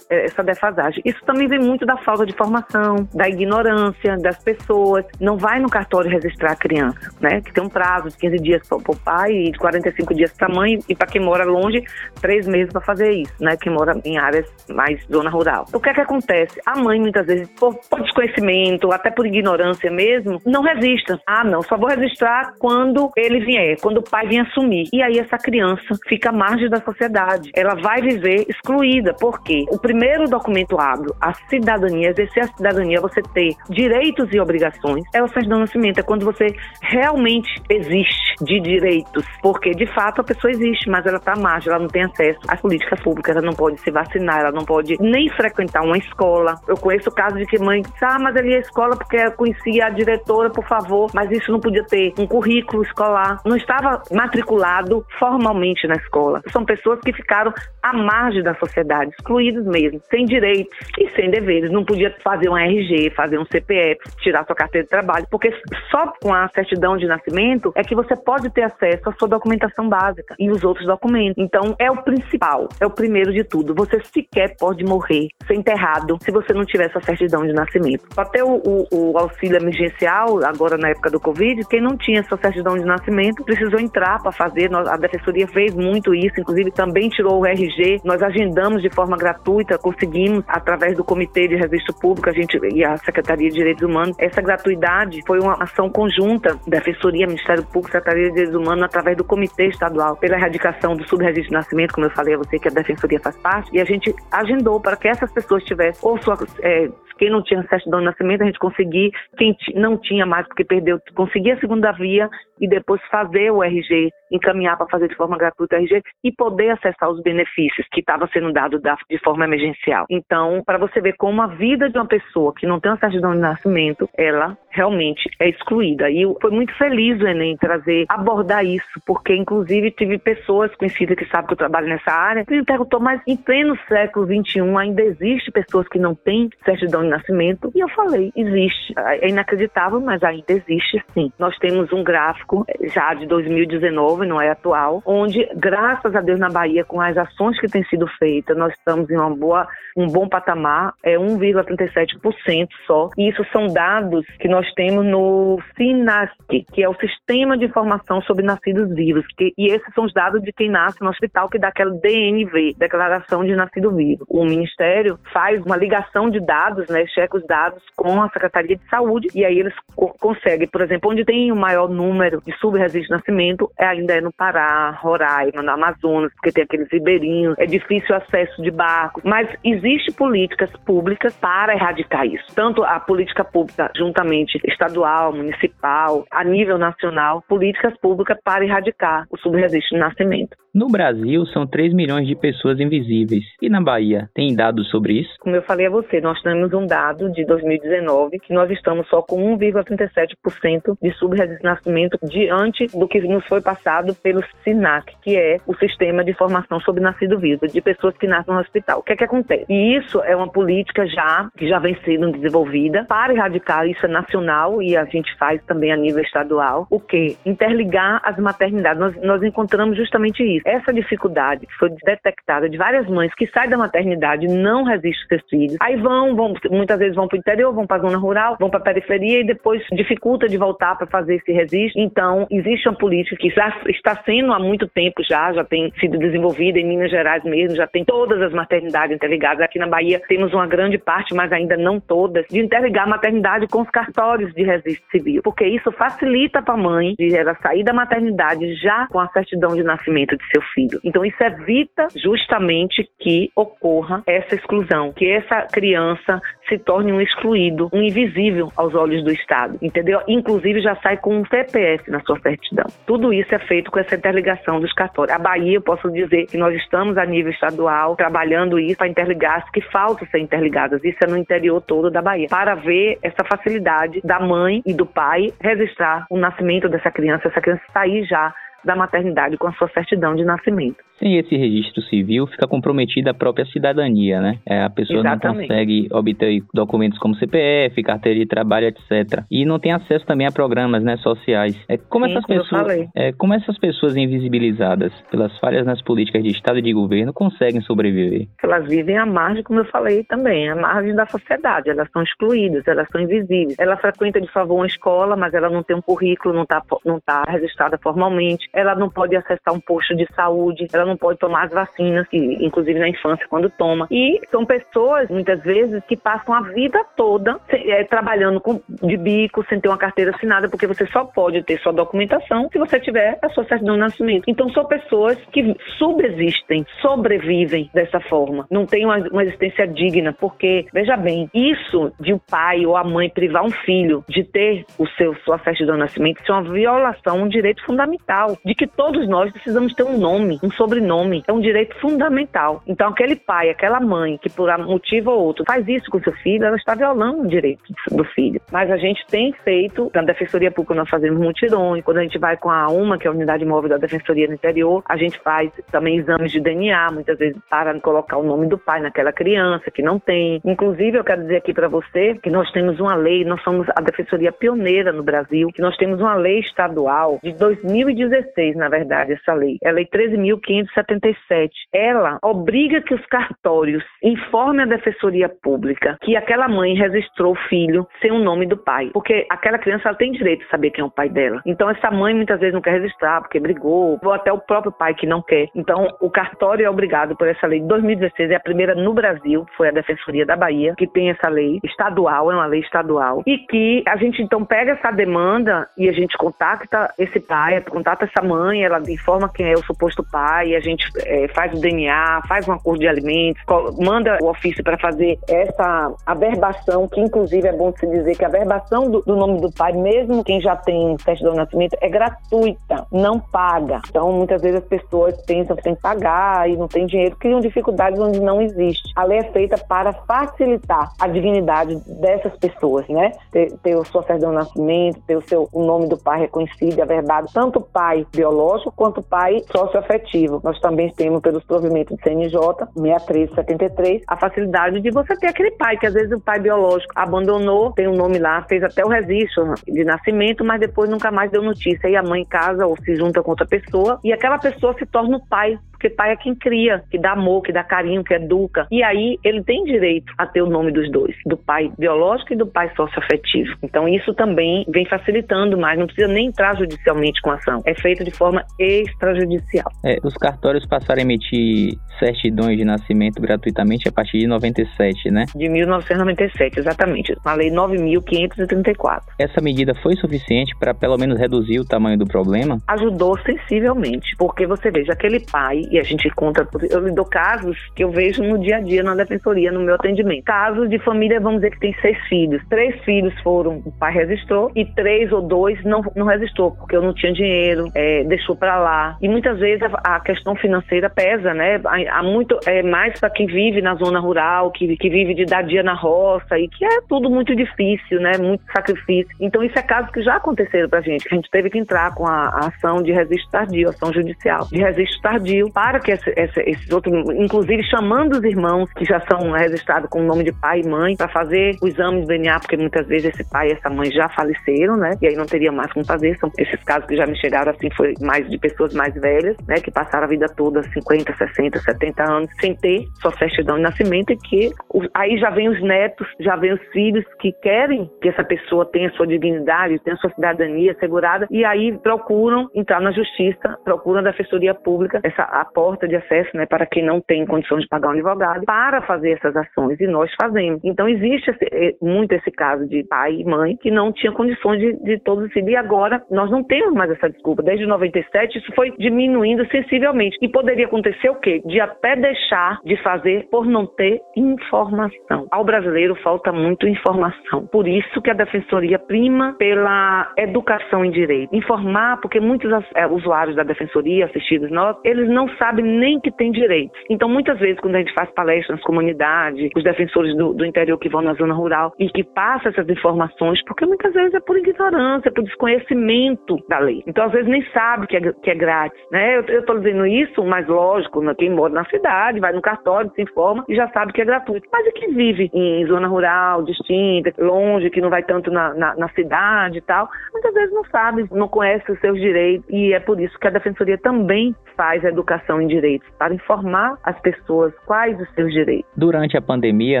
essa 0.08 0.42
defasagem. 0.42 1.02
Isso 1.04 1.22
também 1.24 1.48
vem 1.48 1.58
muito 1.58 1.84
da 1.84 1.96
falta 1.96 2.24
de 2.24 2.32
formação, 2.32 3.08
da 3.14 3.28
ignorância 3.28 4.16
das 4.18 4.42
pessoas. 4.42 5.04
Não 5.20 5.36
vai 5.36 5.58
no 5.58 5.68
cartório 5.68 6.10
registrar 6.10 6.52
a 6.52 6.56
criança, 6.56 7.10
né? 7.20 7.40
Que 7.40 7.52
tem 7.52 7.64
um 7.64 7.68
prazo 7.68 8.08
de 8.08 8.16
15 8.16 8.36
dias 8.38 8.68
para 8.68 8.78
o 8.78 8.96
pai 8.96 9.32
e 9.32 9.50
de 9.50 9.58
45 9.58 10.14
dias 10.14 10.32
para 10.32 10.48
a 10.48 10.54
mãe 10.54 10.78
e 10.88 10.94
para 10.94 11.06
quem 11.06 11.20
mora 11.20 11.44
longe, 11.44 11.82
três 12.20 12.46
meses 12.46 12.72
para 12.72 12.80
fazer 12.82 13.10
isso, 13.10 13.32
né? 13.40 13.56
Quem 13.56 13.72
mora 13.72 13.98
em 14.04 14.18
áreas 14.18 14.48
mais 14.68 15.04
zona 15.06 15.30
rural. 15.30 15.66
O 15.72 15.80
que 15.80 15.88
é 15.88 15.94
que 15.94 16.00
acontece? 16.00 16.60
A 16.66 16.78
mãe 16.78 17.00
muitas 17.00 17.26
vezes, 17.26 17.48
por, 17.58 17.74
por 17.88 18.00
desconhecimento, 18.02 18.53
até 18.92 19.10
por 19.10 19.26
ignorância 19.26 19.90
mesmo, 19.90 20.40
não 20.44 20.62
resista. 20.62 21.20
Ah, 21.26 21.44
não, 21.44 21.62
só 21.62 21.76
vou 21.76 21.88
registrar 21.88 22.54
quando 22.58 23.10
ele 23.16 23.44
vier, 23.44 23.76
quando 23.80 23.98
o 23.98 24.02
pai 24.02 24.26
vier 24.26 24.46
assumir. 24.46 24.88
E 24.92 25.02
aí 25.02 25.18
essa 25.18 25.36
criança 25.38 25.96
fica 26.08 26.30
à 26.30 26.32
margem 26.32 26.68
da 26.68 26.80
sociedade. 26.80 27.50
Ela 27.54 27.74
vai 27.74 28.00
viver 28.00 28.46
excluída. 28.48 29.14
Por 29.14 29.42
quê? 29.42 29.64
O 29.70 29.78
primeiro 29.78 30.24
documento 30.28 30.78
hábil, 30.78 31.14
a 31.20 31.32
cidadania, 31.48 32.10
exercer 32.10 32.44
a 32.44 32.48
cidadania, 32.48 33.00
você 33.00 33.22
ter 33.34 33.54
direitos 33.70 34.28
e 34.32 34.40
obrigações, 34.40 35.04
é 35.14 35.22
o 35.22 35.28
certidão 35.28 35.58
de 35.58 35.64
nascimento. 35.64 35.98
É 35.98 36.02
quando 36.02 36.24
você 36.24 36.46
realmente 36.82 37.62
existe 37.68 38.34
de 38.42 38.60
direitos. 38.60 39.24
Porque, 39.42 39.70
de 39.70 39.86
fato, 39.94 40.20
a 40.20 40.24
pessoa 40.24 40.50
existe, 40.50 40.88
mas 40.88 41.06
ela 41.06 41.18
está 41.18 41.32
à 41.32 41.38
margem, 41.38 41.72
ela 41.72 41.82
não 41.82 41.88
tem 41.88 42.04
acesso 42.04 42.40
às 42.48 42.60
políticas 42.60 43.00
públicas, 43.00 43.36
ela 43.36 43.44
não 43.44 43.54
pode 43.54 43.80
se 43.80 43.90
vacinar, 43.90 44.40
ela 44.40 44.52
não 44.52 44.64
pode 44.64 44.96
nem 45.00 45.28
frequentar 45.30 45.82
uma 45.82 45.98
escola. 45.98 46.54
Eu 46.66 46.76
conheço 46.76 47.10
casos 47.10 47.38
de 47.38 47.46
que 47.46 47.58
mãe 47.58 47.82
ah, 48.14 48.18
mas 48.18 48.36
ele 48.36 48.43
a 48.52 48.58
escola 48.58 48.96
porque 48.96 49.30
conhecia 49.32 49.86
a 49.86 49.90
diretora, 49.90 50.50
por 50.50 50.66
favor, 50.66 51.10
mas 51.14 51.30
isso 51.30 51.50
não 51.50 51.60
podia 51.60 51.84
ter 51.84 52.12
um 52.18 52.26
currículo 52.26 52.82
escolar, 52.82 53.40
não 53.44 53.56
estava 53.56 54.02
matriculado 54.12 55.04
formalmente 55.18 55.86
na 55.86 55.94
escola. 55.94 56.42
São 56.50 56.64
pessoas 56.64 57.00
que 57.00 57.12
ficaram 57.12 57.52
à 57.82 57.92
margem 57.92 58.42
da 58.42 58.54
sociedade, 58.56 59.10
excluídos 59.18 59.64
mesmo, 59.66 60.00
sem 60.10 60.24
direitos 60.24 60.76
e 60.98 61.08
sem 61.14 61.30
deveres. 61.30 61.70
Não 61.70 61.84
podia 61.84 62.14
fazer 62.22 62.48
um 62.48 62.56
RG, 62.56 63.10
fazer 63.14 63.38
um 63.38 63.44
CPF, 63.46 64.00
tirar 64.20 64.44
sua 64.44 64.56
carteira 64.56 64.84
de 64.84 64.90
trabalho, 64.90 65.26
porque 65.30 65.52
só 65.90 66.12
com 66.20 66.32
a 66.32 66.48
certidão 66.48 66.96
de 66.96 67.06
nascimento 67.06 67.72
é 67.74 67.82
que 67.82 67.94
você 67.94 68.16
pode 68.16 68.50
ter 68.50 68.62
acesso 68.62 69.08
à 69.08 69.12
sua 69.12 69.28
documentação 69.28 69.88
básica 69.88 70.34
e 70.38 70.50
os 70.50 70.64
outros 70.64 70.86
documentos. 70.86 71.36
Então, 71.38 71.74
é 71.78 71.90
o 71.90 72.02
principal, 72.02 72.68
é 72.80 72.86
o 72.86 72.90
primeiro 72.90 73.32
de 73.32 73.44
tudo. 73.44 73.74
Você 73.74 74.00
sequer 74.12 74.56
pode 74.58 74.84
morrer, 74.84 75.28
ser 75.46 75.54
enterrado, 75.54 76.16
se 76.22 76.30
você 76.30 76.52
não 76.52 76.64
tiver 76.64 76.86
essa 76.86 77.00
certidão 77.00 77.46
de 77.46 77.52
nascimento. 77.52 78.04
Até 78.34 78.42
o, 78.42 78.56
o, 78.56 78.86
o, 78.90 79.16
auxílio 79.16 79.56
emergencial, 79.58 80.44
agora 80.44 80.76
na 80.76 80.88
época 80.88 81.08
do 81.08 81.20
Covid, 81.20 81.64
quem 81.68 81.80
não 81.80 81.96
tinha 81.96 82.18
essa 82.18 82.36
certidão 82.36 82.74
de 82.74 82.84
nascimento 82.84 83.44
precisou 83.44 83.78
entrar 83.78 84.20
para 84.20 84.32
fazer. 84.32 84.74
A 84.74 84.96
Defensoria 84.96 85.46
fez 85.46 85.72
muito 85.72 86.12
isso, 86.12 86.40
inclusive 86.40 86.72
também 86.72 87.08
tirou 87.10 87.40
o 87.40 87.46
RG. 87.46 88.00
Nós 88.02 88.20
agendamos 88.20 88.82
de 88.82 88.90
forma 88.90 89.16
gratuita, 89.16 89.78
conseguimos, 89.78 90.42
através 90.48 90.96
do 90.96 91.04
Comitê 91.04 91.46
de 91.46 91.54
Registro 91.54 91.94
Público 91.94 92.28
a 92.28 92.32
gente, 92.32 92.58
e 92.74 92.84
a 92.84 92.96
Secretaria 92.96 93.48
de 93.48 93.54
Direitos 93.54 93.88
Humanos, 93.88 94.16
essa 94.18 94.42
gratuidade 94.42 95.20
foi 95.24 95.38
uma 95.38 95.54
ação 95.62 95.88
conjunta, 95.88 96.58
Defensoria, 96.66 97.28
Ministério 97.28 97.62
Público, 97.62 97.92
Secretaria 97.92 98.30
de 98.30 98.34
Direitos 98.34 98.56
Humanos, 98.56 98.82
através 98.82 99.16
do 99.16 99.22
Comitê 99.22 99.68
Estadual, 99.68 100.16
pela 100.16 100.34
erradicação 100.34 100.96
do 100.96 101.08
subregistro 101.08 101.50
de 101.50 101.52
nascimento, 101.52 101.94
como 101.94 102.06
eu 102.06 102.10
falei 102.10 102.34
a 102.34 102.38
você, 102.38 102.58
que 102.58 102.66
a 102.66 102.72
Defensoria 102.72 103.20
faz 103.20 103.36
parte, 103.36 103.70
e 103.72 103.80
a 103.80 103.84
gente 103.84 104.12
agendou 104.32 104.80
para 104.80 104.96
que 104.96 105.06
essas 105.06 105.30
pessoas 105.30 105.62
tivessem 105.62 106.00
ou 106.02 106.20
sua 106.20 106.36
é, 106.62 106.88
quem 107.18 107.30
não 107.30 107.42
tinha 107.42 107.62
certidão 107.68 108.00
de 108.00 108.06
nascimento, 108.06 108.23
a 108.24 108.46
gente 108.46 108.58
conseguir, 108.58 109.10
quem 109.36 109.56
não 109.74 109.96
tinha 109.96 110.26
mais 110.26 110.46
porque 110.46 110.64
perdeu, 110.64 111.00
conseguir 111.14 111.52
a 111.52 111.60
segunda 111.60 111.92
via 111.92 112.28
e 112.60 112.68
depois 112.68 113.00
fazer 113.10 113.50
o 113.50 113.62
RG, 113.62 114.10
encaminhar 114.30 114.76
para 114.76 114.86
fazer 114.88 115.08
de 115.08 115.16
forma 115.16 115.36
gratuita 115.36 115.76
o 115.76 115.78
RG 115.78 116.02
e 116.22 116.32
poder 116.32 116.70
acessar 116.70 117.10
os 117.10 117.20
benefícios 117.22 117.86
que 117.92 118.00
estava 118.00 118.28
sendo 118.32 118.52
dado 118.52 118.80
de 119.08 119.18
forma 119.18 119.44
emergencial. 119.44 120.06
Então, 120.10 120.62
para 120.64 120.78
você 120.78 121.00
ver 121.00 121.14
como 121.16 121.42
a 121.42 121.46
vida 121.46 121.90
de 121.90 121.98
uma 121.98 122.06
pessoa 122.06 122.54
que 122.54 122.66
não 122.66 122.80
tem 122.80 122.90
uma 122.90 122.98
certidão 122.98 123.32
de 123.32 123.38
nascimento, 123.38 124.08
ela 124.16 124.56
realmente 124.70 125.28
é 125.40 125.48
excluída. 125.48 126.10
E 126.10 126.24
foi 126.40 126.50
muito 126.50 126.76
feliz 126.76 127.20
o 127.20 127.26
Enem 127.26 127.56
trazer, 127.56 128.06
abordar 128.08 128.64
isso, 128.64 129.00
porque 129.06 129.34
inclusive 129.34 129.90
tive 129.92 130.18
pessoas 130.18 130.74
conhecidas 130.76 131.16
que 131.16 131.26
sabem 131.26 131.46
que 131.46 131.52
eu 131.52 131.58
trabalho 131.58 131.88
nessa 131.88 132.10
área, 132.10 132.44
que 132.44 132.54
me 132.54 132.64
perguntou, 132.64 133.00
mas 133.00 133.20
em 133.26 133.36
pleno 133.36 133.78
século 133.88 134.26
XXI 134.26 134.60
ainda 134.78 135.02
existe 135.02 135.50
pessoas 135.50 135.86
que 135.88 135.98
não 135.98 136.14
têm 136.14 136.50
certidão 136.64 137.02
de 137.02 137.08
nascimento? 137.08 137.70
E 137.74 137.80
eu 137.80 137.88
falei, 137.90 138.13
existe. 138.34 138.94
É 138.96 139.28
inacreditável, 139.28 140.00
mas 140.00 140.22
ainda 140.22 140.44
existe 140.48 141.02
sim. 141.12 141.32
Nós 141.38 141.56
temos 141.58 141.92
um 141.92 142.02
gráfico 142.02 142.64
já 142.94 143.14
de 143.14 143.26
2019, 143.26 144.26
não 144.26 144.40
é 144.40 144.50
atual, 144.50 145.02
onde, 145.04 145.48
graças 145.54 146.14
a 146.14 146.20
Deus, 146.20 146.38
na 146.38 146.48
Bahia, 146.48 146.84
com 146.84 147.00
as 147.00 147.16
ações 147.16 147.58
que 147.60 147.68
têm 147.68 147.84
sido 147.84 148.06
feitas, 148.18 148.56
nós 148.56 148.72
estamos 148.74 149.10
em 149.10 149.16
uma 149.16 149.34
boa, 149.34 149.66
um 149.96 150.06
bom 150.06 150.28
patamar, 150.28 150.94
é 151.02 151.16
1,37% 151.16 152.68
só. 152.86 153.10
E 153.16 153.28
isso 153.28 153.44
são 153.52 153.66
dados 153.66 154.26
que 154.38 154.48
nós 154.48 154.70
temos 154.74 155.04
no 155.04 155.58
SINASC, 155.76 156.66
que 156.72 156.82
é 156.82 156.88
o 156.88 156.94
Sistema 156.94 157.56
de 157.56 157.66
Informação 157.66 158.20
sobre 158.22 158.44
Nascidos 158.44 158.94
Vivos. 158.94 159.24
Que, 159.36 159.52
e 159.56 159.68
esses 159.68 159.92
são 159.94 160.04
os 160.04 160.12
dados 160.12 160.42
de 160.42 160.52
quem 160.52 160.70
nasce 160.70 161.02
no 161.02 161.10
hospital, 161.10 161.48
que 161.48 161.58
dá 161.58 161.68
aquela 161.68 161.92
DNV, 161.92 162.74
Declaração 162.76 163.44
de 163.44 163.54
Nascido 163.54 163.92
Vivo. 163.92 164.24
O 164.28 164.44
Ministério 164.44 165.18
faz 165.32 165.62
uma 165.64 165.76
ligação 165.76 166.30
de 166.30 166.40
dados, 166.40 166.88
né, 166.88 167.06
checa 167.06 167.36
os 167.36 167.46
dados 167.46 167.82
com 168.04 168.20
a 168.20 168.28
Secretaria 168.28 168.76
de 168.76 168.86
Saúde 168.90 169.28
e 169.34 169.46
aí 169.46 169.58
eles 169.58 169.72
co 169.96 170.14
conseguem, 170.20 170.68
por 170.68 170.82
exemplo, 170.82 171.10
onde 171.10 171.24
tem 171.24 171.50
o 171.50 171.56
maior 171.56 171.88
número 171.88 172.42
de 172.46 172.52
subregistro 172.58 173.08
de 173.08 173.10
nascimento 173.10 173.70
é 173.78 173.86
ainda 173.86 174.12
é 174.12 174.20
no 174.20 174.30
Pará, 174.30 174.90
Roraima, 174.90 175.62
no 175.62 175.70
Amazonas, 175.70 176.30
porque 176.34 176.52
tem 176.52 176.64
aqueles 176.64 176.86
ribeirinhos, 176.92 177.56
é 177.58 177.64
difícil 177.64 178.14
o 178.14 178.18
acesso 178.18 178.60
de 178.60 178.70
barcos, 178.70 179.22
mas 179.24 179.48
existe 179.64 180.12
políticas 180.12 180.70
públicas 180.84 181.34
para 181.36 181.72
erradicar 181.72 182.26
isso. 182.26 182.44
Tanto 182.54 182.84
a 182.84 183.00
política 183.00 183.42
pública 183.42 183.90
juntamente 183.96 184.60
estadual, 184.64 185.32
municipal, 185.32 186.26
a 186.30 186.44
nível 186.44 186.76
nacional, 186.76 187.42
políticas 187.48 187.96
públicas 188.00 188.36
para 188.44 188.66
erradicar 188.66 189.24
o 189.30 189.38
subregistro 189.38 189.96
de 189.96 190.00
nascimento. 190.00 190.63
No 190.74 190.88
Brasil, 190.88 191.46
são 191.46 191.68
3 191.68 191.94
milhões 191.94 192.26
de 192.26 192.34
pessoas 192.34 192.80
invisíveis. 192.80 193.44
E 193.62 193.68
na 193.68 193.80
Bahia, 193.80 194.28
tem 194.34 194.56
dados 194.56 194.90
sobre 194.90 195.20
isso? 195.20 195.30
Como 195.38 195.54
eu 195.54 195.62
falei 195.62 195.86
a 195.86 195.90
você, 195.90 196.20
nós 196.20 196.42
temos 196.42 196.72
um 196.72 196.84
dado 196.84 197.30
de 197.30 197.44
2019 197.44 198.40
que 198.40 198.52
nós 198.52 198.68
estamos 198.72 199.06
só 199.08 199.22
com 199.22 199.56
1,37% 199.56 200.98
de 201.00 201.12
subregistro 201.12 201.58
de 201.58 201.62
nascimento 201.62 202.18
diante 202.24 202.88
do 202.88 203.06
que 203.06 203.20
nos 203.20 203.46
foi 203.46 203.60
passado 203.60 204.16
pelo 204.16 204.42
SINAC, 204.64 205.14
que 205.22 205.36
é 205.36 205.58
o 205.64 205.76
Sistema 205.76 206.24
de 206.24 206.32
Informação 206.32 206.80
sobre 206.80 207.00
Nascido 207.00 207.38
Vivo, 207.38 207.68
de 207.68 207.80
pessoas 207.80 208.16
que 208.16 208.26
nascem 208.26 208.52
no 208.52 208.60
hospital. 208.60 208.98
O 208.98 209.02
que 209.04 209.12
é 209.12 209.16
que 209.16 209.24
acontece? 209.24 209.66
E 209.68 209.96
isso 209.96 210.20
é 210.24 210.34
uma 210.34 210.50
política 210.50 211.06
já 211.06 211.48
que 211.56 211.68
já 211.68 211.78
vem 211.78 211.96
sendo 212.04 212.32
desenvolvida 212.32 213.04
para 213.04 213.32
erradicar 213.32 213.86
isso 213.86 214.04
é 214.06 214.08
nacional 214.08 214.82
e 214.82 214.96
a 214.96 215.04
gente 215.04 215.32
faz 215.38 215.62
também 215.66 215.92
a 215.92 215.96
nível 215.96 216.24
estadual. 216.24 216.88
O 216.90 216.98
que? 216.98 217.36
Interligar 217.46 218.20
as 218.24 218.36
maternidades. 218.38 218.98
Nós, 218.98 219.22
nós 219.22 219.42
encontramos 219.44 219.96
justamente 219.96 220.42
isso 220.42 220.63
essa 220.64 220.92
dificuldade 220.92 221.66
foi 221.78 221.90
detectada 222.04 222.68
de 222.68 222.76
várias 222.76 223.06
mães 223.08 223.34
que 223.34 223.46
saem 223.48 223.70
da 223.70 223.76
maternidade 223.76 224.46
não 224.46 224.84
resistem 224.84 225.14
seus 225.28 225.42
filhos, 225.48 225.76
aí 225.80 225.96
vão, 225.96 226.34
vão 226.34 226.54
muitas 226.70 226.98
vezes 226.98 227.14
vão 227.14 227.28
para 227.28 227.36
o 227.36 227.38
interior, 227.38 227.72
vão 227.72 227.86
para 227.86 227.96
a 227.96 228.06
zona 228.06 228.18
rural, 228.18 228.56
vão 228.58 228.70
para 228.70 228.80
a 228.80 228.82
periferia 228.82 229.40
e 229.40 229.46
depois 229.46 229.82
dificulta 229.92 230.48
de 230.48 230.56
voltar 230.56 230.96
para 230.96 231.06
fazer 231.06 231.36
esse 231.36 231.52
registro. 231.52 232.00
Então, 232.00 232.46
existe 232.50 232.88
uma 232.88 232.96
política 232.96 233.36
que 233.36 233.50
já 233.50 233.68
está 233.86 234.16
sendo 234.24 234.52
há 234.52 234.58
muito 234.58 234.88
tempo 234.88 235.22
já, 235.22 235.52
já 235.52 235.64
tem 235.64 235.92
sido 236.00 236.18
desenvolvida 236.18 236.78
em 236.78 236.86
Minas 236.86 237.10
Gerais 237.10 237.42
mesmo, 237.44 237.76
já 237.76 237.86
tem 237.86 238.04
todas 238.04 238.40
as 238.40 238.52
maternidades 238.52 239.14
interligadas. 239.14 239.60
Aqui 239.60 239.78
na 239.78 239.86
Bahia 239.86 240.20
temos 240.28 240.52
uma 240.52 240.66
grande 240.66 240.98
parte, 240.98 241.34
mas 241.34 241.52
ainda 241.52 241.76
não 241.76 242.00
todas, 242.00 242.46
de 242.48 242.60
interligar 242.60 243.04
a 243.04 243.10
maternidade 243.10 243.66
com 243.68 243.82
os 243.82 243.90
cartórios 243.90 244.52
de 244.54 244.62
registro 244.62 245.04
civil, 245.10 245.42
porque 245.42 245.66
isso 245.66 245.90
facilita 245.92 246.62
para 246.62 246.74
a 246.74 246.76
mãe 246.76 247.14
de 247.18 247.34
ela 247.36 247.54
sair 247.62 247.84
da 247.84 247.92
maternidade 247.92 248.74
já 248.76 249.06
com 249.08 249.20
a 249.20 249.28
certidão 249.28 249.74
de 249.74 249.82
nascimento 249.82 250.36
de 250.36 250.44
seu 250.54 250.62
filho. 250.74 251.00
Então 251.02 251.24
isso 251.24 251.42
evita 251.42 252.06
justamente 252.16 253.08
que 253.18 253.50
ocorra 253.56 254.22
essa 254.26 254.54
exclusão, 254.54 255.12
que 255.12 255.28
essa 255.28 255.62
criança 255.72 256.40
se 256.68 256.78
torne 256.78 257.12
um 257.12 257.20
excluído, 257.20 257.90
um 257.92 258.02
invisível 258.02 258.72
aos 258.76 258.94
olhos 258.94 259.24
do 259.24 259.30
Estado, 259.30 259.76
entendeu? 259.82 260.20
Inclusive 260.28 260.80
já 260.80 260.94
sai 260.96 261.16
com 261.16 261.36
um 261.36 261.46
CPF 261.46 262.10
na 262.10 262.20
sua 262.20 262.38
certidão. 262.40 262.86
Tudo 263.06 263.32
isso 263.32 263.54
é 263.54 263.58
feito 263.58 263.90
com 263.90 263.98
essa 263.98 264.14
interligação 264.14 264.80
dos 264.80 264.92
cartórios. 264.92 265.34
A 265.34 265.38
Bahia, 265.38 265.74
eu 265.74 265.82
posso 265.82 266.10
dizer 266.10 266.46
que 266.46 266.56
nós 266.56 266.74
estamos 266.76 267.18
a 267.18 267.24
nível 267.24 267.52
estadual 267.52 268.16
trabalhando 268.16 268.78
isso 268.78 268.96
para 268.96 269.08
interligar 269.08 269.62
as 269.62 269.70
que 269.70 269.80
faltam 269.80 270.26
ser 270.28 270.38
interligadas. 270.38 271.02
Isso 271.04 271.18
é 271.22 271.26
no 271.26 271.36
interior 271.36 271.80
todo 271.80 272.10
da 272.10 272.22
Bahia, 272.22 272.48
para 272.48 272.74
ver 272.74 273.18
essa 273.22 273.44
facilidade 273.44 274.20
da 274.22 274.38
mãe 274.38 274.82
e 274.86 274.94
do 274.94 275.06
pai 275.06 275.52
registrar 275.60 276.26
o 276.30 276.36
nascimento 276.36 276.88
dessa 276.88 277.10
criança, 277.10 277.48
essa 277.48 277.60
criança 277.60 277.82
sair 277.92 278.24
já 278.24 278.54
da 278.84 278.96
maternidade 278.96 279.56
com 279.56 279.68
a 279.68 279.72
sua 279.72 279.88
certidão 279.88 280.34
de 280.34 280.44
nascimento. 280.44 280.96
Sem 281.18 281.38
esse 281.38 281.56
registro 281.56 282.02
civil, 282.02 282.46
fica 282.46 282.66
comprometida 282.66 283.30
a 283.30 283.34
própria 283.34 283.64
cidadania, 283.66 284.40
né? 284.40 284.58
É, 284.66 284.82
a 284.82 284.90
pessoa 284.90 285.20
Exatamente. 285.20 285.44
não 285.44 285.68
consegue 285.68 286.08
obter 286.12 286.62
documentos 286.74 287.18
como 287.18 287.36
CPF, 287.36 288.02
carteira 288.02 288.40
de 288.40 288.46
trabalho, 288.46 288.88
etc. 288.88 289.44
E 289.50 289.64
não 289.64 289.78
tem 289.78 289.92
acesso 289.92 290.26
também 290.26 290.46
a 290.46 290.52
programas 290.52 291.04
né, 291.04 291.16
sociais. 291.18 291.78
É, 291.88 291.96
como, 291.96 292.26
Sim, 292.26 292.32
essas 292.32 292.44
como 292.44 292.60
pessoas, 292.60 293.08
é, 293.14 293.32
como 293.32 293.54
essas 293.54 293.78
pessoas 293.78 294.16
invisibilizadas 294.16 295.12
pelas 295.30 295.56
falhas 295.60 295.86
nas 295.86 296.02
políticas 296.02 296.42
de 296.42 296.50
Estado 296.50 296.80
e 296.80 296.82
de 296.82 296.92
governo 296.92 297.32
conseguem 297.32 297.80
sobreviver? 297.80 298.48
Elas 298.62 298.86
vivem 298.88 299.16
à 299.16 299.24
margem, 299.24 299.62
como 299.62 299.80
eu 299.80 299.84
falei 299.86 300.24
também, 300.24 300.68
à 300.68 300.74
margem 300.74 301.14
da 301.14 301.26
sociedade. 301.26 301.90
Elas 301.90 302.08
são 302.12 302.22
excluídas, 302.22 302.86
elas 302.88 303.06
são 303.12 303.20
invisíveis. 303.20 303.76
Ela 303.78 303.96
frequenta 303.96 304.40
de 304.40 304.50
favor 304.50 304.76
uma 304.76 304.86
escola, 304.86 305.36
mas 305.36 305.54
ela 305.54 305.70
não 305.70 305.82
tem 305.82 305.96
um 305.96 306.02
currículo, 306.02 306.54
não 306.54 306.64
está 306.64 306.82
não 307.04 307.20
tá 307.20 307.44
registrada 307.46 307.98
formalmente. 308.02 308.68
Ela 308.74 308.94
não 308.94 309.08
pode 309.08 309.36
acessar 309.36 309.72
um 309.72 309.80
posto 309.80 310.14
de 310.14 310.26
saúde, 310.34 310.86
ela 310.92 311.04
não 311.04 311.16
pode 311.16 311.38
tomar 311.38 311.64
as 311.64 311.72
vacinas, 311.72 312.26
que, 312.28 312.36
inclusive 312.36 312.98
na 312.98 313.08
infância, 313.08 313.46
quando 313.48 313.70
toma. 313.70 314.06
E 314.10 314.40
são 314.50 314.64
pessoas, 314.66 315.28
muitas 315.30 315.62
vezes, 315.62 316.02
que 316.06 316.16
passam 316.16 316.54
a 316.54 316.60
vida 316.60 317.02
toda 317.16 317.58
é, 317.68 318.04
trabalhando 318.04 318.60
com, 318.60 318.80
de 318.88 319.16
bico, 319.16 319.64
sem 319.68 319.80
ter 319.80 319.88
uma 319.88 319.98
carteira 319.98 320.32
assinada, 320.32 320.68
porque 320.68 320.86
você 320.86 321.06
só 321.06 321.24
pode 321.24 321.62
ter 321.62 321.78
sua 321.80 321.92
documentação 321.92 322.68
se 322.72 322.78
você 322.78 322.98
tiver 323.00 323.38
a 323.42 323.48
sua 323.50 323.64
certidão 323.64 323.94
de 323.94 324.00
nascimento. 324.00 324.44
Então, 324.46 324.68
são 324.70 324.84
pessoas 324.84 325.38
que 325.52 325.74
subsistem, 325.98 326.86
sobrevivem 327.00 327.90
dessa 327.94 328.20
forma. 328.20 328.66
Não 328.70 328.86
tem 328.86 329.04
uma, 329.04 329.18
uma 329.30 329.42
existência 329.42 329.86
digna, 329.86 330.32
porque, 330.32 330.86
veja 330.92 331.16
bem, 331.16 331.48
isso 331.54 332.12
de 332.20 332.32
o 332.32 332.38
pai 332.38 332.84
ou 332.84 332.96
a 332.96 333.04
mãe 333.04 333.30
privar 333.30 333.64
um 333.64 333.70
filho 333.70 334.24
de 334.28 334.44
ter 334.44 334.84
o 334.98 335.06
seu 335.08 335.34
sua 335.44 335.58
certidão 335.58 335.94
de 335.94 336.00
nascimento, 336.00 336.40
isso 336.40 336.52
é 336.52 336.54
uma 336.54 336.72
violação, 336.72 337.42
um 337.42 337.48
direito 337.48 337.84
fundamental, 337.84 338.56
de 338.64 338.74
que 338.74 338.86
todos 338.86 339.28
nós 339.28 339.52
precisamos 339.52 339.94
ter 339.94 340.02
um 340.02 340.18
nome, 340.18 340.58
um 340.62 340.70
sobrenome 340.70 341.44
é 341.46 341.52
um 341.52 341.60
direito 341.60 341.98
fundamental. 342.00 342.82
Então, 342.86 343.08
aquele 343.08 343.36
pai, 343.36 343.70
aquela 343.70 344.00
mãe 344.00 344.38
que 344.38 344.48
por 344.48 344.70
um 344.70 344.86
motivo 344.86 345.30
ou 345.30 345.44
outro 345.44 345.64
faz 345.66 345.86
isso 345.86 346.10
com 346.10 346.20
seu 346.20 346.32
filho, 346.32 346.64
ela 346.64 346.76
está 346.76 346.94
violando 346.94 347.42
o 347.42 347.46
direito 347.46 347.82
do 348.10 348.24
filho. 348.24 348.60
Mas 348.72 348.90
a 348.90 348.96
gente 348.96 349.24
tem 349.26 349.52
feito, 349.64 350.10
na 350.14 350.22
Defensoria 350.22 350.70
Pública 350.70 350.94
nós 350.94 351.08
fazemos 351.08 351.38
mutirões, 351.38 352.02
quando 352.04 352.18
a 352.18 352.22
gente 352.22 352.38
vai 352.38 352.56
com 352.56 352.70
a 352.70 352.88
UMA, 352.88 353.18
que 353.18 353.26
é 353.26 353.30
a 353.30 353.34
Unidade 353.34 353.64
Móvel 353.64 353.90
da 353.90 353.98
Defensoria 353.98 354.46
no 354.46 354.54
interior, 354.54 355.02
a 355.08 355.16
gente 355.16 355.38
faz 355.40 355.70
também 355.90 356.18
exames 356.18 356.50
de 356.50 356.60
DNA, 356.60 357.10
muitas 357.12 357.38
vezes 357.38 357.60
para 357.68 357.98
colocar 358.00 358.36
o 358.36 358.42
nome 358.42 358.66
do 358.66 358.78
pai 358.78 359.00
naquela 359.00 359.32
criança 359.32 359.90
que 359.90 360.02
não 360.02 360.18
tem. 360.18 360.60
Inclusive, 360.64 361.18
eu 361.18 361.24
quero 361.24 361.42
dizer 361.42 361.56
aqui 361.56 361.74
para 361.74 361.88
você 361.88 362.34
que 362.42 362.50
nós 362.50 362.70
temos 362.72 362.98
uma 363.00 363.14
lei, 363.14 363.44
nós 363.44 363.62
somos 363.62 363.86
a 363.94 364.00
Defensoria 364.00 364.52
pioneira 364.52 365.12
no 365.12 365.22
Brasil, 365.22 365.68
que 365.74 365.82
nós 365.82 365.96
temos 365.96 366.20
uma 366.20 366.34
lei 366.34 366.60
estadual 366.60 367.38
de 367.42 367.52
2016, 367.52 368.53
na 368.76 368.88
verdade, 368.88 369.32
essa 369.32 369.52
lei. 369.52 369.78
É 369.82 369.88
a 369.88 369.92
Lei 369.92 370.06
13.500 370.06 370.84
177. 370.94 371.72
Ela 371.92 372.38
obriga 372.42 373.00
que 373.02 373.14
os 373.14 373.24
cartórios 373.26 374.02
informem 374.22 374.82
a 374.82 374.88
Defensoria 374.88 375.48
Pública 375.48 376.16
que 376.22 376.36
aquela 376.36 376.68
mãe 376.68 376.94
registrou 376.94 377.52
o 377.52 377.68
filho 377.68 378.06
sem 378.20 378.30
o 378.30 378.38
nome 378.38 378.66
do 378.66 378.76
pai, 378.76 379.10
porque 379.12 379.46
aquela 379.50 379.78
criança 379.78 380.08
ela 380.08 380.16
tem 380.16 380.32
direito 380.32 380.64
de 380.64 380.70
saber 380.70 380.90
quem 380.90 381.02
é 381.02 381.06
o 381.06 381.10
pai 381.10 381.28
dela. 381.28 381.62
Então 381.66 381.88
essa 381.90 382.10
mãe 382.10 382.34
muitas 382.34 382.60
vezes 382.60 382.74
não 382.74 382.80
quer 382.80 383.00
registrar 383.00 383.40
porque 383.40 383.60
brigou, 383.60 384.18
ou 384.22 384.32
até 384.32 384.52
o 384.52 384.58
próprio 384.58 384.92
pai 384.92 385.14
que 385.14 385.26
não 385.26 385.42
quer. 385.42 385.68
Então 385.74 386.08
o 386.20 386.30
cartório 386.30 386.86
é 386.86 386.90
obrigado 386.90 387.36
por 387.36 387.48
essa 387.48 387.66
lei 387.66 387.80
de 387.80 387.88
2016, 387.88 388.50
é 388.50 388.56
a 388.56 388.60
primeira 388.60 388.94
no 388.94 389.12
Brasil, 389.12 389.66
foi 389.76 389.88
a 389.88 389.92
Defensoria 389.92 390.46
da 390.46 390.56
Bahia 390.56 390.94
que 390.96 391.06
tem 391.06 391.30
essa 391.30 391.48
lei 391.48 391.80
estadual, 391.84 392.50
é 392.50 392.54
uma 392.54 392.66
lei 392.66 392.80
estadual, 392.80 393.42
e 393.46 393.58
que 393.58 394.02
a 394.06 394.16
gente 394.16 394.42
então 394.42 394.64
pega 394.64 394.92
essa 394.92 395.10
demanda 395.10 395.88
e 395.96 396.08
a 396.08 396.12
gente 396.12 396.36
contacta 396.36 397.12
esse 397.18 397.40
pai, 397.40 397.80
contata 397.82 398.28
essa 398.36 398.46
mãe, 398.46 398.82
ela 398.82 399.00
informa 399.08 399.48
quem 399.48 399.70
é 399.70 399.74
o 399.74 399.84
suposto 399.84 400.24
pai, 400.24 400.74
a 400.74 400.80
gente 400.80 401.08
é, 401.24 401.46
faz 401.48 401.72
o 401.72 401.80
DNA, 401.80 402.42
faz 402.48 402.66
um 402.66 402.72
acordo 402.72 403.00
de 403.00 403.06
alimentos, 403.06 403.62
manda 403.98 404.38
o 404.42 404.48
ofício 404.48 404.82
para 404.82 404.98
fazer 404.98 405.38
essa 405.48 406.12
averbação, 406.26 407.06
que 407.06 407.20
inclusive 407.20 407.68
é 407.68 407.72
bom 407.72 407.92
se 407.96 408.06
dizer 408.06 408.36
que 408.36 408.44
a 408.44 408.48
averbação 408.48 409.08
do, 409.08 409.20
do, 409.20 409.36
nome 409.36 409.60
do 409.60 409.70
pai, 409.70 409.92
mesmo 409.92 410.42
quem 410.42 410.60
já 410.60 410.74
tem 410.74 411.16
certidão 411.18 411.52
de 411.52 411.58
nascimento, 411.58 411.96
é 412.00 412.08
gratuita, 412.08 413.06
não 413.12 413.38
paga. 413.38 414.00
Então, 414.08 414.32
muitas 414.32 414.60
vezes 414.60 414.82
as 414.82 414.88
pessoas 414.88 415.40
pensam 415.42 415.76
que 415.76 415.82
tem 415.82 415.94
que 415.94 416.02
pagar 416.02 416.68
e 416.68 416.76
não 416.76 416.88
tem 416.88 417.06
dinheiro, 417.06 417.36
criam 417.36 417.60
dificuldades 417.60 418.18
onde 418.18 418.40
não 418.40 418.60
existe. 418.60 419.12
A 419.14 419.24
lei 419.24 419.38
é 419.38 419.52
feita 419.52 419.78
para 419.78 420.12
facilitar 420.12 421.12
a 421.20 421.28
dignidade 421.28 421.96
dessas 422.20 422.56
pessoas, 422.56 423.06
né? 423.08 423.32
Ter, 423.52 423.72
ter 423.78 423.94
seu 424.06 424.22
certidão 424.22 424.50
de 424.50 424.56
nascimento, 424.56 425.20
ter 425.26 425.36
o, 425.36 425.42
seu, 425.42 425.68
o 425.72 425.84
nome 425.84 426.08
do 426.08 426.16
pai 426.16 426.40
reconhecido 426.40 427.00
averbado, 427.00 427.48
tanto 427.52 427.78
o 427.78 427.82
pai 427.82 428.23
biológico 428.32 428.92
quanto 428.92 429.22
pai 429.22 429.62
socioafetivo. 429.74 430.60
Nós 430.62 430.78
também 430.80 431.12
temos, 431.14 431.40
pelos 431.40 431.64
provimentos 431.64 432.16
de 432.16 432.22
CNJ 432.22 432.58
6373, 432.94 434.22
a 434.26 434.36
facilidade 434.36 435.00
de 435.00 435.10
você 435.10 435.36
ter 435.36 435.48
aquele 435.48 435.72
pai, 435.72 435.96
que 435.96 436.06
às 436.06 436.14
vezes 436.14 436.32
o 436.32 436.40
pai 436.40 436.58
biológico 436.60 437.12
abandonou, 437.16 437.92
tem 437.92 438.08
um 438.08 438.14
nome 438.14 438.38
lá, 438.38 438.62
fez 438.68 438.82
até 438.82 439.04
o 439.04 439.08
registro 439.08 439.74
de 439.86 440.04
nascimento, 440.04 440.64
mas 440.64 440.80
depois 440.80 441.08
nunca 441.10 441.30
mais 441.30 441.50
deu 441.50 441.62
notícia. 441.62 442.08
E 442.08 442.16
a 442.16 442.22
mãe 442.22 442.44
casa 442.44 442.86
ou 442.86 442.96
se 443.02 443.14
junta 443.16 443.42
com 443.42 443.50
outra 443.50 443.66
pessoa, 443.66 444.18
e 444.22 444.32
aquela 444.32 444.58
pessoa 444.58 444.94
se 444.98 445.06
torna 445.06 445.36
o 445.36 445.46
pai 445.46 445.78
porque 446.04 446.10
pai 446.10 446.32
é 446.32 446.36
quem 446.36 446.54
cria, 446.54 447.02
que 447.10 447.18
dá 447.18 447.32
amor, 447.32 447.62
que 447.62 447.72
dá 447.72 447.82
carinho, 447.82 448.22
que 448.22 448.34
educa. 448.34 448.86
E 448.90 449.02
aí 449.02 449.38
ele 449.42 449.62
tem 449.62 449.84
direito 449.84 450.32
a 450.36 450.46
ter 450.46 450.60
o 450.60 450.68
nome 450.68 450.92
dos 450.92 451.10
dois, 451.10 451.34
do 451.46 451.56
pai 451.56 451.90
biológico 451.98 452.52
e 452.52 452.56
do 452.56 452.66
pai 452.66 452.90
socioafetivo. 452.94 453.74
Então 453.82 454.06
isso 454.06 454.34
também 454.34 454.84
vem 454.88 455.06
facilitando 455.06 455.78
mais, 455.78 455.98
não 455.98 456.06
precisa 456.06 456.28
nem 456.28 456.48
entrar 456.48 456.76
judicialmente 456.76 457.40
com 457.40 457.50
a 457.50 457.54
ação. 457.54 457.82
É 457.86 457.94
feito 457.94 458.22
de 458.22 458.30
forma 458.30 458.62
extrajudicial. 458.78 459.90
É, 460.04 460.18
os 460.22 460.34
cartórios 460.34 460.86
passaram 460.86 461.20
a 461.20 461.22
emitir 461.22 461.94
certidões 462.18 462.76
de 462.76 462.84
nascimento 462.84 463.40
gratuitamente 463.40 464.08
a 464.08 464.12
partir 464.12 464.38
de 464.38 464.46
97, 464.46 465.30
né? 465.30 465.46
De 465.54 465.68
1997, 465.68 466.80
exatamente. 466.80 467.34
A 467.44 467.54
lei 467.54 467.70
9.534. 467.70 469.22
Essa 469.38 469.60
medida 469.62 469.94
foi 470.02 470.16
suficiente 470.16 470.74
para 470.78 470.92
pelo 470.92 471.16
menos 471.16 471.38
reduzir 471.38 471.80
o 471.80 471.84
tamanho 471.84 472.18
do 472.18 472.26
problema? 472.26 472.78
Ajudou 472.88 473.38
sensivelmente, 473.40 474.36
porque 474.36 474.66
você 474.66 474.90
veja, 474.90 475.12
aquele 475.12 475.40
pai, 475.40 475.82
e 475.94 476.00
a 476.00 476.02
gente 476.02 476.28
conta, 476.30 476.66
eu 476.90 477.06
lhe 477.06 477.12
dou 477.12 477.24
casos 477.24 477.78
que 477.94 478.02
eu 478.02 478.10
vejo 478.10 478.42
no 478.42 478.58
dia 478.58 478.78
a 478.78 478.80
dia 478.80 479.00
na 479.00 479.14
defensoria, 479.14 479.70
no 479.70 479.78
meu 479.78 479.94
atendimento. 479.94 480.42
Casos 480.42 480.90
de 480.90 480.98
família, 480.98 481.38
vamos 481.38 481.60
dizer 481.60 481.70
que 481.70 481.78
tem 481.78 481.94
seis 482.02 482.18
filhos. 482.28 482.60
Três 482.68 483.00
filhos 483.04 483.32
foram, 483.42 483.80
o 483.84 483.92
pai 483.92 484.12
registrou, 484.12 484.72
e 484.74 484.84
três 484.84 485.30
ou 485.30 485.40
dois 485.40 485.80
não, 485.84 486.02
não 486.16 486.26
registrou, 486.26 486.72
porque 486.72 486.96
eu 486.96 487.02
não 487.02 487.14
tinha 487.14 487.32
dinheiro, 487.32 487.92
é, 487.94 488.24
deixou 488.24 488.56
para 488.56 488.76
lá. 488.76 489.16
E 489.22 489.28
muitas 489.28 489.60
vezes 489.60 489.84
a, 489.84 490.16
a, 490.16 490.20
questão 490.20 490.56
financeira 490.56 491.08
pesa, 491.08 491.54
né? 491.54 491.80
Há, 492.10 492.24
muito, 492.24 492.58
é 492.66 492.82
mais 492.82 493.20
para 493.20 493.30
quem 493.30 493.46
vive 493.46 493.80
na 493.80 493.94
zona 493.94 494.18
rural, 494.18 494.72
que, 494.72 494.96
que 494.96 495.08
vive 495.08 495.32
de 495.32 495.44
dar 495.44 495.62
dia 495.62 495.84
na 495.84 495.94
roça, 495.94 496.58
e 496.58 496.66
que 496.66 496.84
é 496.84 497.02
tudo 497.08 497.30
muito 497.30 497.54
difícil, 497.54 498.20
né? 498.20 498.32
Muito 498.36 498.64
sacrifício. 498.72 499.32
Então, 499.40 499.62
isso 499.62 499.78
é 499.78 499.82
caso 499.82 500.10
que 500.10 500.22
já 500.22 500.36
aconteceram 500.36 500.88
pra 500.88 501.00
gente, 501.00 501.28
que 501.28 501.32
a 501.32 501.36
gente 501.36 501.50
teve 501.50 501.70
que 501.70 501.78
entrar 501.78 502.12
com 502.16 502.26
a, 502.26 502.48
a 502.48 502.66
ação 502.66 503.00
de 503.00 503.12
registro 503.12 503.50
tardio, 503.52 503.90
ação 503.90 504.12
judicial 504.12 504.66
de 504.72 504.78
registro 504.78 505.22
tardio, 505.22 505.72
para 505.72 505.83
que 506.00 506.12
esse, 506.12 506.30
esse, 506.36 506.60
esses 506.60 506.90
outros, 506.90 507.14
inclusive 507.36 507.82
chamando 507.84 508.32
os 508.34 508.44
irmãos 508.44 508.92
que 508.92 509.04
já 509.04 509.20
são 509.20 509.50
registrados 509.52 510.08
com 510.08 510.20
o 510.20 510.24
nome 510.24 510.44
de 510.44 510.52
pai 510.52 510.80
e 510.80 510.88
mãe, 510.88 511.16
para 511.16 511.28
fazer 511.28 511.76
o 511.82 511.86
exame 511.86 512.22
de 512.22 512.26
DNA, 512.26 512.58
porque 512.60 512.76
muitas 512.76 513.06
vezes 513.06 513.34
esse 513.34 513.50
pai 513.50 513.68
e 513.68 513.72
essa 513.72 513.90
mãe 513.90 514.10
já 514.10 514.28
faleceram, 514.28 514.96
né? 514.96 515.10
E 515.20 515.26
aí 515.26 515.36
não 515.36 515.46
teria 515.46 515.70
mais 515.70 515.92
como 515.92 516.04
fazer. 516.04 516.36
São 516.38 516.50
esses 516.58 516.82
casos 516.84 517.06
que 517.06 517.16
já 517.16 517.26
me 517.26 517.36
chegaram 517.36 517.72
assim, 517.72 517.88
foi 517.96 518.14
mais 518.20 518.48
de 518.48 518.58
pessoas 518.58 518.94
mais 518.94 519.14
velhas, 519.14 519.56
né? 519.66 519.76
Que 519.76 519.90
passaram 519.90 520.24
a 520.24 520.28
vida 520.28 520.46
toda 520.56 520.82
50, 520.82 521.34
60, 521.34 521.78
70 521.78 522.22
anos 522.22 522.50
sem 522.60 522.74
ter 522.76 523.04
sua 523.20 523.32
certidão 523.32 523.76
de 523.76 523.82
nascimento 523.82 524.32
e 524.32 524.36
que 524.36 524.72
aí 525.14 525.38
já 525.38 525.50
vem 525.50 525.68
os 525.68 525.80
netos, 525.82 526.26
já 526.40 526.56
vem 526.56 526.72
os 526.72 526.80
filhos 526.92 527.24
que 527.40 527.52
querem 527.52 528.10
que 528.20 528.28
essa 528.28 528.44
pessoa 528.44 528.86
tenha 528.86 529.10
sua 529.12 529.26
dignidade, 529.26 529.98
tenha 530.00 530.16
sua 530.16 530.30
cidadania 530.30 530.92
assegurada 530.92 531.46
e 531.50 531.64
aí 531.64 531.96
procuram 531.98 532.68
entrar 532.74 533.00
na 533.00 533.12
justiça, 533.12 533.78
procuram 533.84 534.22
da 534.22 534.30
defensoria 534.30 534.74
pública 534.74 535.20
essa 535.22 535.42
a 535.42 535.64
porta 535.74 536.06
de 536.06 536.16
acesso, 536.16 536.56
né, 536.56 536.66
para 536.66 536.86
quem 536.86 537.04
não 537.04 537.20
tem 537.20 537.44
condições 537.44 537.82
de 537.82 537.88
pagar 537.88 538.08
um 538.08 538.12
advogado, 538.12 538.64
para 538.64 539.02
fazer 539.02 539.32
essas 539.32 539.56
ações 539.56 540.00
e 540.00 540.06
nós 540.06 540.30
fazemos. 540.40 540.80
Então 540.84 541.08
existe 541.08 541.50
esse, 541.50 541.64
eh, 541.72 541.94
muito 542.00 542.32
esse 542.32 542.50
caso 542.50 542.86
de 542.86 543.02
pai 543.04 543.34
e 543.34 543.44
mãe 543.44 543.76
que 543.76 543.90
não 543.90 544.12
tinha 544.12 544.32
condições 544.32 544.78
de, 544.78 544.92
de 545.02 545.18
todos 545.18 545.44
os 545.44 545.54
e 545.56 545.76
agora 545.76 546.22
nós 546.30 546.50
não 546.50 546.62
temos 546.62 546.94
mais 546.94 547.10
essa 547.10 547.28
desculpa. 547.28 547.62
Desde 547.62 547.86
97 547.86 548.58
isso 548.58 548.72
foi 548.74 548.92
diminuindo 548.98 549.66
sensivelmente 549.70 550.36
e 550.40 550.48
poderia 550.48 550.86
acontecer 550.86 551.30
o 551.30 551.36
quê? 551.36 551.62
De 551.64 551.80
até 551.80 552.16
deixar 552.16 552.78
de 552.84 552.96
fazer 553.02 553.48
por 553.50 553.66
não 553.66 553.86
ter 553.86 554.20
informação. 554.36 555.46
Ao 555.50 555.64
brasileiro 555.64 556.14
falta 556.16 556.52
muito 556.52 556.86
informação. 556.86 557.66
Por 557.66 557.88
isso 557.88 558.20
que 558.22 558.30
a 558.30 558.34
defensoria 558.34 558.98
prima 558.98 559.54
pela 559.58 560.32
educação 560.36 561.04
em 561.04 561.10
direito. 561.10 561.54
Informar, 561.54 562.20
porque 562.20 562.40
muitos 562.40 562.70
é, 562.94 563.06
usuários 563.06 563.56
da 563.56 563.62
defensoria 563.62 564.26
assistidos 564.26 564.70
nós, 564.70 564.96
eles 565.04 565.28
não 565.28 565.48
sabem 565.58 565.84
nem 565.84 566.20
que 566.20 566.30
têm 566.30 566.52
direitos. 566.52 566.98
Então, 567.10 567.28
muitas 567.28 567.58
vezes, 567.58 567.80
quando 567.80 567.96
a 567.96 567.98
gente 567.98 568.14
faz 568.14 568.30
palestras 568.30 568.76
nas 568.76 568.84
comunidades, 568.84 569.70
os 569.76 569.84
defensores 569.84 570.36
do, 570.36 570.52
do 570.54 570.64
interior 570.64 570.98
que 570.98 571.08
vão 571.08 571.22
na 571.22 571.34
zona 571.34 571.54
rural 571.54 571.92
e 571.98 572.08
que 572.08 572.24
passam 572.24 572.70
essas 572.70 572.88
informações, 572.88 573.62
porque 573.64 573.86
muitas 573.86 574.12
vezes 574.12 574.34
é 574.34 574.40
por 574.40 574.56
ignorância, 574.56 575.30
por 575.30 575.44
desconhecimento 575.44 576.58
da 576.68 576.78
lei. 576.78 577.02
Então, 577.06 577.24
às 577.24 577.32
vezes, 577.32 577.48
nem 577.48 577.64
sabe 577.72 578.06
que 578.06 578.16
é, 578.16 578.32
que 578.32 578.50
é 578.50 578.54
grátis. 578.54 578.98
Né? 579.10 579.36
Eu 579.36 579.60
estou 579.60 579.78
dizendo 579.78 580.06
isso, 580.06 580.44
mas 580.44 580.66
lógico, 580.66 581.20
né? 581.22 581.34
quem 581.36 581.50
mora 581.50 581.72
na 581.72 581.84
cidade, 581.86 582.40
vai 582.40 582.52
no 582.52 582.62
cartório, 582.62 583.10
se 583.14 583.22
informa 583.22 583.64
e 583.68 583.74
já 583.74 583.88
sabe 583.88 584.12
que 584.12 584.20
é 584.20 584.24
gratuito. 584.24 584.68
Mas 584.72 584.86
é 584.86 584.90
que 584.92 585.08
vive 585.08 585.50
em 585.52 585.86
zona 585.86 586.08
rural, 586.08 586.62
distinta, 586.62 587.32
longe, 587.38 587.90
que 587.90 588.00
não 588.00 588.10
vai 588.10 588.22
tanto 588.22 588.50
na, 588.50 588.74
na, 588.74 588.94
na 588.96 589.08
cidade 589.10 589.78
e 589.78 589.80
tal, 589.80 590.08
muitas 590.32 590.54
vezes 590.54 590.74
não 590.74 590.84
sabe, 590.84 591.26
não 591.30 591.48
conhece 591.48 591.90
os 591.90 591.98
seus 592.00 592.18
direitos 592.18 592.66
e 592.70 592.92
é 592.92 593.00
por 593.00 593.20
isso 593.20 593.38
que 593.38 593.46
a 593.46 593.50
defensoria 593.50 593.98
também 593.98 594.54
faz 594.76 595.04
a 595.04 595.08
educação 595.08 595.43
em 595.60 595.66
direitos, 595.66 596.08
para 596.18 596.34
informar 596.34 596.98
as 597.02 597.18
pessoas 597.20 597.72
quais 597.86 598.18
os 598.20 598.28
seus 598.34 598.52
direitos. 598.52 598.90
Durante 598.96 599.36
a 599.36 599.42
pandemia 599.42 600.00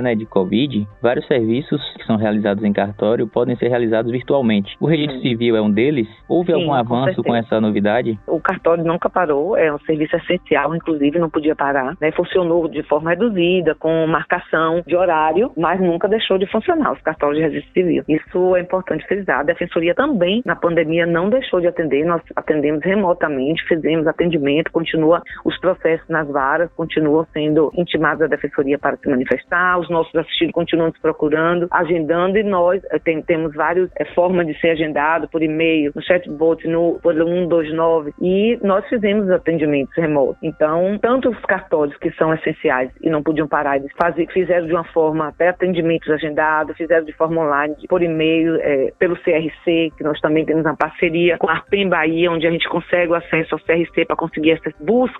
né, 0.00 0.14
de 0.14 0.26
Covid, 0.26 0.86
vários 1.02 1.26
serviços 1.26 1.80
que 1.96 2.04
são 2.04 2.16
realizados 2.16 2.64
em 2.64 2.72
cartório 2.72 3.26
podem 3.26 3.56
ser 3.56 3.68
realizados 3.68 4.10
virtualmente. 4.10 4.74
O 4.80 4.86
registro 4.86 5.16
Sim. 5.16 5.28
civil 5.28 5.56
é 5.56 5.60
um 5.60 5.70
deles? 5.70 6.08
Houve 6.28 6.52
Sim, 6.52 6.60
algum 6.60 6.72
avanço 6.72 7.22
com, 7.22 7.30
com, 7.30 7.36
essa 7.36 7.60
novidade? 7.60 8.18
O 8.26 8.40
cartório 8.40 8.84
nunca 8.84 9.08
parou, 9.08 9.56
é 9.56 9.72
um 9.72 9.78
serviço 9.80 10.16
essencial, 10.16 10.74
inclusive 10.74 11.18
não 11.18 11.30
podia 11.30 11.54
parar. 11.54 11.96
Né? 12.00 12.10
Funcionou 12.12 12.68
de 12.68 12.82
forma 12.84 13.10
reduzida, 13.10 13.74
com 13.74 14.06
marcação 14.06 14.82
de 14.86 14.96
horário, 14.96 15.52
mas 15.56 15.80
nunca 15.80 16.08
deixou 16.08 16.38
de 16.38 16.46
funcionar 16.46 16.92
os 16.92 17.00
cartórios 17.02 17.38
de 17.38 17.44
registro 17.44 17.72
civil. 17.72 18.04
Isso 18.08 18.56
é 18.56 18.60
importante 18.60 19.06
frisar. 19.06 19.40
A 19.40 19.44
defensoria 19.44 19.94
também, 19.94 20.42
na 20.44 20.56
pandemia, 20.56 21.06
não 21.06 21.28
deixou 21.28 21.60
de 21.60 21.66
atender, 21.66 22.04
nós 22.04 22.22
atendemos 22.36 22.82
remotamente, 22.84 23.62
fizemos 23.66 24.06
atendimento, 24.06 24.70
continua 24.70 25.22
os 25.44 25.58
processos 25.58 26.08
nas 26.08 26.28
varas, 26.28 26.70
continuam 26.76 27.26
sendo 27.32 27.72
intimados 27.76 28.22
à 28.22 28.26
defensoria 28.26 28.78
para 28.78 28.96
se 28.96 29.08
manifestar, 29.08 29.78
os 29.78 29.88
nossos 29.90 30.14
assistidos 30.14 30.52
continuam 30.52 30.88
nos 30.88 30.98
procurando, 31.00 31.66
agendando 31.70 32.38
e 32.38 32.42
nós 32.42 32.82
eh, 32.90 32.98
tem, 32.98 33.22
temos 33.22 33.54
várias 33.54 33.90
é, 33.96 34.04
formas 34.14 34.46
de 34.46 34.58
ser 34.60 34.70
agendado 34.70 35.28
por 35.28 35.42
e-mail, 35.42 35.92
no 35.94 36.02
chatbot, 36.02 36.66
no 36.68 36.98
por 37.02 37.14
129 37.14 38.12
e 38.20 38.58
nós 38.62 38.86
fizemos 38.88 39.30
atendimentos 39.30 39.94
remotos. 39.96 40.36
Então, 40.42 40.98
tanto 41.00 41.30
os 41.30 41.40
cartórios 41.40 41.96
que 41.98 42.10
são 42.12 42.32
essenciais 42.34 42.90
e 43.02 43.10
não 43.10 43.22
podiam 43.22 43.48
parar, 43.48 43.76
eles 43.76 43.92
fazer, 44.00 44.26
fizeram 44.32 44.66
de 44.66 44.72
uma 44.72 44.84
forma 44.84 45.28
até 45.28 45.48
atendimentos 45.48 46.08
agendados, 46.10 46.76
fizeram 46.76 47.04
de 47.04 47.12
forma 47.12 47.42
online, 47.42 47.74
por 47.88 48.02
e-mail, 48.02 48.56
é, 48.56 48.92
pelo 48.98 49.16
CRC, 49.16 49.92
que 49.96 50.04
nós 50.04 50.20
também 50.20 50.44
temos 50.44 50.64
uma 50.64 50.76
parceria 50.76 51.38
com 51.38 51.48
a 51.48 51.52
Arpem 51.52 51.88
Bahia, 51.88 52.30
onde 52.30 52.46
a 52.46 52.50
gente 52.50 52.68
consegue 52.68 53.12
o 53.12 53.14
acesso 53.14 53.54
ao 53.54 53.60
CRC 53.60 54.04
para 54.06 54.16
conseguir 54.16 54.52
essas 54.52 54.74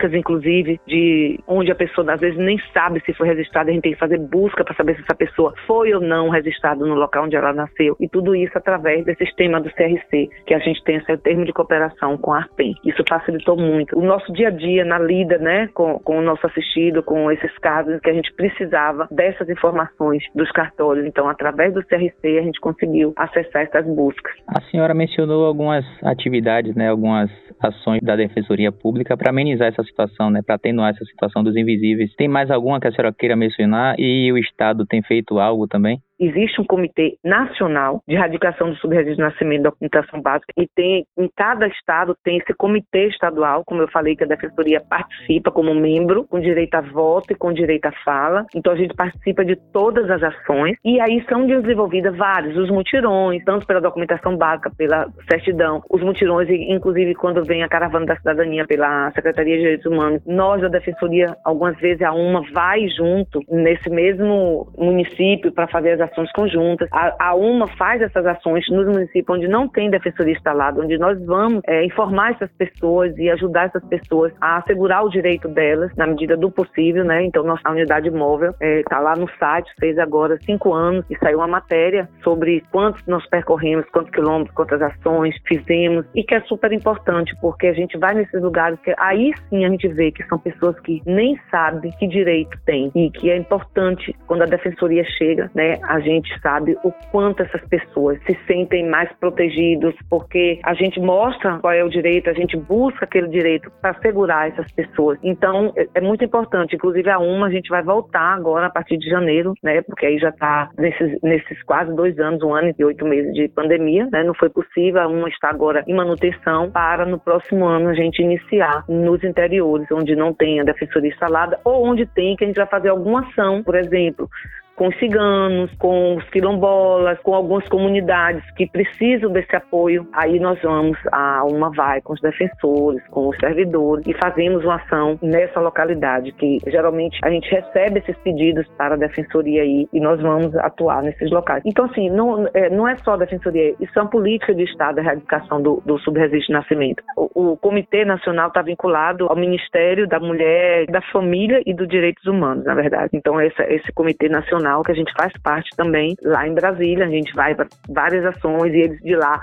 buscas, 0.05 0.15
inclusive, 0.15 0.81
de 0.87 1.41
onde 1.47 1.71
a 1.71 1.75
pessoa 1.75 2.13
às 2.13 2.21
vezes 2.21 2.39
nem 2.39 2.59
sabe 2.73 3.01
se 3.05 3.13
foi 3.15 3.29
registrada, 3.29 3.71
a 3.71 3.73
gente 3.73 3.83
tem 3.83 3.93
que 3.93 3.99
fazer 3.99 4.19
busca 4.19 4.65
para 4.65 4.75
saber 4.75 4.97
se 4.97 5.03
essa 5.03 5.15
pessoa 5.15 5.55
foi 5.67 5.95
ou 5.95 6.01
não 6.01 6.29
registrada 6.29 6.85
no 6.85 6.95
local 6.95 7.25
onde 7.25 7.37
ela 7.37 7.53
nasceu. 7.53 7.97
E 8.01 8.09
tudo 8.09 8.35
isso 8.35 8.57
através 8.57 9.05
desse 9.05 9.25
sistema 9.25 9.61
do 9.61 9.71
CRC, 9.71 10.29
que 10.47 10.55
a 10.55 10.59
gente 10.59 10.83
tem 10.85 10.97
esse 10.97 11.17
termo 11.19 11.45
de 11.45 11.53
cooperação 11.53 12.17
com 12.19 12.33
a 12.33 12.39
ARPEN. 12.39 12.75
Isso 12.85 13.03
facilitou 13.09 13.57
muito. 13.57 13.99
O 13.99 14.03
nosso 14.03 14.33
dia 14.33 14.49
a 14.49 14.51
dia 14.51 14.85
na 14.85 14.99
lida, 14.99 15.39
né, 15.39 15.69
com, 15.73 15.99
com 15.99 16.19
o 16.19 16.23
nosso 16.23 16.47
assistido, 16.47 17.03
com 17.03 17.31
esses 17.31 17.57
casos 17.59 18.01
que 18.01 18.11
a 18.11 18.15
gente 18.15 18.33
precisava 18.35 19.09
dessas 19.11 19.49
informações 19.49 20.23
dos 20.35 20.51
cartórios. 20.53 21.07
Então, 21.07 21.29
através 21.29 21.73
do 21.73 21.83
CRC, 21.85 22.39
a 22.39 22.43
gente 22.43 22.61
conseguiu 22.61 23.13
acessar 23.17 23.63
essas 23.63 23.87
buscas. 23.87 24.35
A 24.49 24.61
senhora 24.71 24.95
mencionou 24.95 25.47
algumas 25.47 25.85
atividades, 26.03 26.75
né, 26.75 26.89
algumas 26.89 27.31
ações 27.61 28.01
da 28.03 28.17
Defensoria 28.17 28.71
Pública 28.73 29.17
para 29.17 29.31
amenizar 29.31 29.69
essa 29.69 29.83
situação, 29.95 30.31
né, 30.31 30.43
para 30.43 30.57
atenuar 30.57 30.91
essa 30.91 31.05
situação 31.05 31.43
dos 31.43 31.57
invisíveis. 31.57 32.15
Tem 32.17 32.29
mais 32.29 32.51
alguma 32.51 32.81
que 32.81 32.89
a 32.89 32.93
senhora 32.93 33.15
queira 33.15 33.37
mencionar 33.37 33.95
e 33.99 34.33
o 34.33 34.37
Estado 34.37 34.85
tem 34.85 35.03
feito 35.03 35.39
algo 35.39 35.69
também? 35.69 36.03
Existe 36.27 36.61
um 36.61 36.65
comitê 36.65 37.17
nacional 37.25 38.03
de 38.07 38.15
erradicação 38.15 38.71
do 38.71 38.77
subregistro 38.77 39.17
de 39.17 39.23
nascimento 39.23 39.63
da 39.63 39.71
documentação 39.71 40.21
básica 40.21 40.53
e 40.57 40.67
tem 40.75 41.07
em 41.19 41.29
cada 41.37 41.67
estado 41.67 42.17
tem 42.25 42.39
esse 42.39 42.55
comitê 42.55 43.09
estadual, 43.09 43.65
como 43.65 43.83
eu 43.83 43.89
falei 43.89 44.17
que 44.17 44.25
a 44.25 44.27
defensoria 44.27 44.81
participa 44.81 45.51
como 45.51 45.75
membro, 45.75 46.25
com 46.25 46.41
direito 46.41 46.75
a 46.75 46.81
voto 46.81 47.33
e 47.33 47.37
com 47.37 47.53
direito 47.53 47.87
à 47.87 47.93
fala. 48.05 48.47
Então 48.55 48.73
a 48.73 48.77
gente 48.77 48.95
participa 48.95 49.45
de 49.45 49.57
todas 49.73 50.11
as 50.11 50.23
ações 50.23 50.77
e 50.85 51.01
aí 51.01 51.25
são 51.29 51.47
desenvolvidas 51.47 52.17
vários 52.17 52.57
os 52.57 52.71
mutirões, 52.71 53.43
tanto 53.45 53.67
pela 53.67 53.81
documentação 53.81 54.37
básica, 54.37 54.71
pela 54.77 55.07
certidão, 55.31 55.83
os 55.91 56.03
mutirões 56.03 56.49
inclusive 56.49 57.15
quando 57.15 57.45
vem 57.45 57.63
a 57.63 57.69
caravana 57.69 58.07
da 58.07 58.17
cidadania 58.17 58.67
pela 58.67 59.11
Secretaria 59.13 59.57
de 59.57 59.63
Direitos 59.63 59.87
Humanos, 59.87 60.23
nós 60.27 60.61
da 60.61 60.69
defensoria 60.69 61.37
algumas 61.45 61.77
vezes 61.79 62.03
a 62.03 62.13
uma 62.13 62.43
vai 62.53 62.89
junto 62.89 63.41
nesse 63.51 63.91
mesmo 63.91 64.73
município 64.77 65.53
para 65.53 65.69
fazer 65.69 65.93
as 65.93 66.01
ações 66.01 66.14
conjuntas. 66.33 66.89
A, 66.93 67.31
a 67.31 67.35
UMA 67.35 67.67
faz 67.77 68.01
essas 68.03 68.27
ações 68.27 68.65
nos 68.71 68.87
municípios 68.87 69.37
onde 69.37 69.49
não 69.49 69.69
tem 69.69 69.91
defensoria 69.91 70.33
instalada, 70.33 70.81
onde 70.81 70.99
nós 70.99 71.23
vamos 71.25 71.61
é, 71.67 71.85
informar 71.85 72.33
essas 72.33 72.51
pessoas 72.53 73.17
e 73.19 73.31
ajudar 73.31 73.67
essas 73.67 73.85
pessoas 73.85 74.33
a 74.41 74.59
assegurar 74.59 75.05
o 75.05 75.11
direito 75.11 75.49
delas 75.49 75.95
na 75.97 76.07
medida 76.07 76.37
do 76.37 76.51
possível, 76.51 77.05
né? 77.05 77.25
Então, 77.25 77.43
nossa 77.45 77.69
unidade 77.71 78.11
móvel 78.11 78.51
está 78.51 78.67
é, 78.67 78.83
tá 78.83 78.99
lá 79.01 79.15
no 79.15 79.29
site, 79.39 79.71
fez 79.79 79.99
agora 79.99 80.39
cinco 80.45 80.73
anos 80.73 81.05
e 81.11 81.17
saiu 81.19 81.39
uma 81.39 81.49
matéria 81.49 82.09
sobre 82.23 82.63
quantos 82.71 83.05
nós 83.07 83.27
percorremos, 83.29 83.87
quantos 83.91 84.11
quilômetros, 84.11 84.55
quantas 84.55 84.81
ações 84.81 85.35
fizemos 85.47 86.05
e 86.15 86.23
que 86.23 86.35
é 86.35 86.41
super 86.43 86.73
importante 86.73 87.35
porque 87.41 87.67
a 87.67 87.73
gente 87.73 87.99
vai 87.99 88.15
nesses 88.15 88.41
lugares 88.41 88.79
que 88.81 88.95
aí 88.99 89.33
sim 89.49 89.65
a 89.65 89.69
gente 89.69 89.89
vê 89.89 90.11
que 90.11 90.25
são 90.25 90.39
pessoas 90.39 90.79
que 90.81 91.03
nem 91.07 91.39
sabem 91.51 91.91
que 91.99 92.07
direito 92.07 92.59
tem 92.65 92.91
e 92.95 93.11
que 93.11 93.31
é 93.31 93.37
importante 93.37 94.15
quando 94.27 94.43
a 94.43 94.47
defensoria 94.47 95.05
chega, 95.05 95.51
né? 95.55 95.79
A 95.95 96.01
gente 96.01 96.29
sabe 96.41 96.77
o 96.83 96.91
quanto 97.13 97.45
essas 97.45 97.65
pessoas 97.69 98.19
se 98.27 98.37
sentem 98.49 98.85
mais 98.89 99.09
protegidos 99.21 99.95
porque 100.11 100.59
a 100.65 100.75
gente 100.75 100.99
mostra 100.99 101.61
qual 101.61 101.73
é 101.73 101.85
o 101.85 101.89
direito, 101.89 102.29
a 102.29 102.33
gente 102.33 102.57
busca 102.57 103.05
aquele 103.05 103.29
direito 103.29 103.71
para 103.81 103.95
segurar 104.01 104.49
essas 104.49 104.71
pessoas. 104.73 105.21
Então 105.23 105.73
é, 105.77 105.87
é 105.95 106.01
muito 106.01 106.25
importante, 106.25 106.75
inclusive 106.75 107.09
a 107.09 107.21
uma 107.21 107.47
a 107.47 107.51
gente 107.51 107.69
vai 107.69 107.81
voltar 107.81 108.35
agora 108.35 108.67
a 108.67 108.71
partir 108.71 108.99
de 108.99 109.09
janeiro, 109.09 109.55
né? 109.63 109.83
Porque 109.83 110.05
aí 110.05 110.19
já 110.19 110.31
está 110.31 110.69
nesses, 110.77 111.17
nesses 111.23 111.63
quase 111.63 111.95
dois 111.95 112.19
anos, 112.19 112.43
um 112.43 112.53
ano 112.53 112.75
e 112.77 112.85
oito 112.85 113.05
meses 113.05 113.33
de 113.33 113.47
pandemia, 113.47 114.09
né? 114.11 114.25
Não 114.25 114.35
foi 114.35 114.51
possível, 114.51 115.01
a 115.01 115.07
uma 115.07 115.29
está 115.29 115.49
agora 115.49 115.85
em 115.87 115.95
manutenção 115.95 116.73
para 116.73 117.07
no 117.07 117.21
próximo 117.21 117.67
ano 117.67 117.91
a 117.91 117.95
gente 117.95 118.21
iniciar 118.21 118.85
nos 118.89 119.23
interiores, 119.23 119.87
onde 119.93 120.17
não 120.17 120.35
tem 120.35 120.61
a 120.61 120.65
defensoria 120.65 121.11
instalada 121.11 121.61
ou 121.65 121.87
onde 121.87 122.05
tem 122.05 122.35
que 122.35 122.43
a 122.43 122.49
gente 122.49 122.57
vai 122.57 122.67
fazer 122.67 122.89
alguma 122.89 123.21
ação, 123.21 123.63
por 123.63 123.77
exemplo, 123.77 124.29
com 124.77 124.89
os 124.89 124.99
ciganos, 124.99 125.71
com 125.79 126.17
os 126.17 126.29
quilombolas, 126.31 127.19
com 127.21 127.35
algumas 127.35 127.67
comunidades 127.69 128.43
que 128.57 128.67
precisam 128.67 129.31
desse 129.31 129.55
apoio. 129.55 130.07
Aí 130.13 130.39
nós 130.41 130.61
vamos 130.63 130.99
a 131.13 131.45
uma 131.45 131.71
vai 131.71 132.01
com 132.01 132.13
os 132.13 132.21
defensores, 132.21 133.03
com 133.09 133.29
os 133.29 133.37
servidores 133.39 134.07
e 134.07 134.15
fazemos 134.15 134.65
uma 134.65 134.77
ação 134.77 135.19
nessa 135.23 135.61
localidade 135.61 136.33
que 136.33 136.59
geralmente 136.67 137.19
a 137.23 137.31
gente 137.31 137.49
recebe 137.51 138.01
esses 138.01 138.17
pedidos 138.19 138.67
para 138.77 138.95
a 138.95 138.99
defensoria 138.99 139.63
aí 139.63 139.89
e 139.93 140.01
nós 140.01 140.21
vamos 140.21 140.55
atuar 140.57 141.03
nesses 141.03 141.31
locais. 141.31 141.63
Então 141.65 141.85
assim, 141.85 142.11
não 142.11 142.49
é, 142.53 142.69
não 142.71 142.89
é 142.89 142.97
só 142.99 143.13
a 143.13 143.19
defensoria, 143.19 143.75
isso 143.81 143.99
é 143.99 144.03
uma 144.03 144.11
política 144.11 144.55
de 144.55 144.65
Estado, 144.65 144.99
a 144.99 145.03
erradicação 145.03 145.63
do, 145.63 145.83
do 145.85 145.99
subregistro 145.99 146.47
de 146.47 146.53
nascimento. 146.53 147.03
O, 147.17 147.53
o 147.53 147.57
Comitê 147.57 148.05
Nacional 148.05 148.49
está 148.49 148.63
vinculado 148.63 149.27
ao 149.29 149.37
Ministério 149.37 150.09
da 150.09 150.19
Mulher, 150.19 150.87
da 150.87 151.01
Família 151.13 151.63
e 151.65 151.75
dos 151.75 151.89
Direitos 151.89 152.25
Humanos, 152.27 152.65
na 152.65 152.75
verdade. 152.75 153.11
Então 153.13 153.41
esse 153.41 153.93
Comitê 153.93 154.29
Nacional 154.29 154.64
que 154.83 154.93
a 154.93 154.95
gente 154.95 155.13
faz 155.17 155.33
parte 155.43 155.71
também 155.77 156.17
lá 156.23 156.47
em 156.47 156.55
Brasília. 156.55 157.07
A 157.07 157.11
gente 157.11 157.35
vai 157.35 157.55
para 157.55 157.67
várias 157.89 158.25
ações 158.25 158.73
e 158.73 158.79
eles 158.79 159.01
de 159.01 159.15
lá 159.17 159.41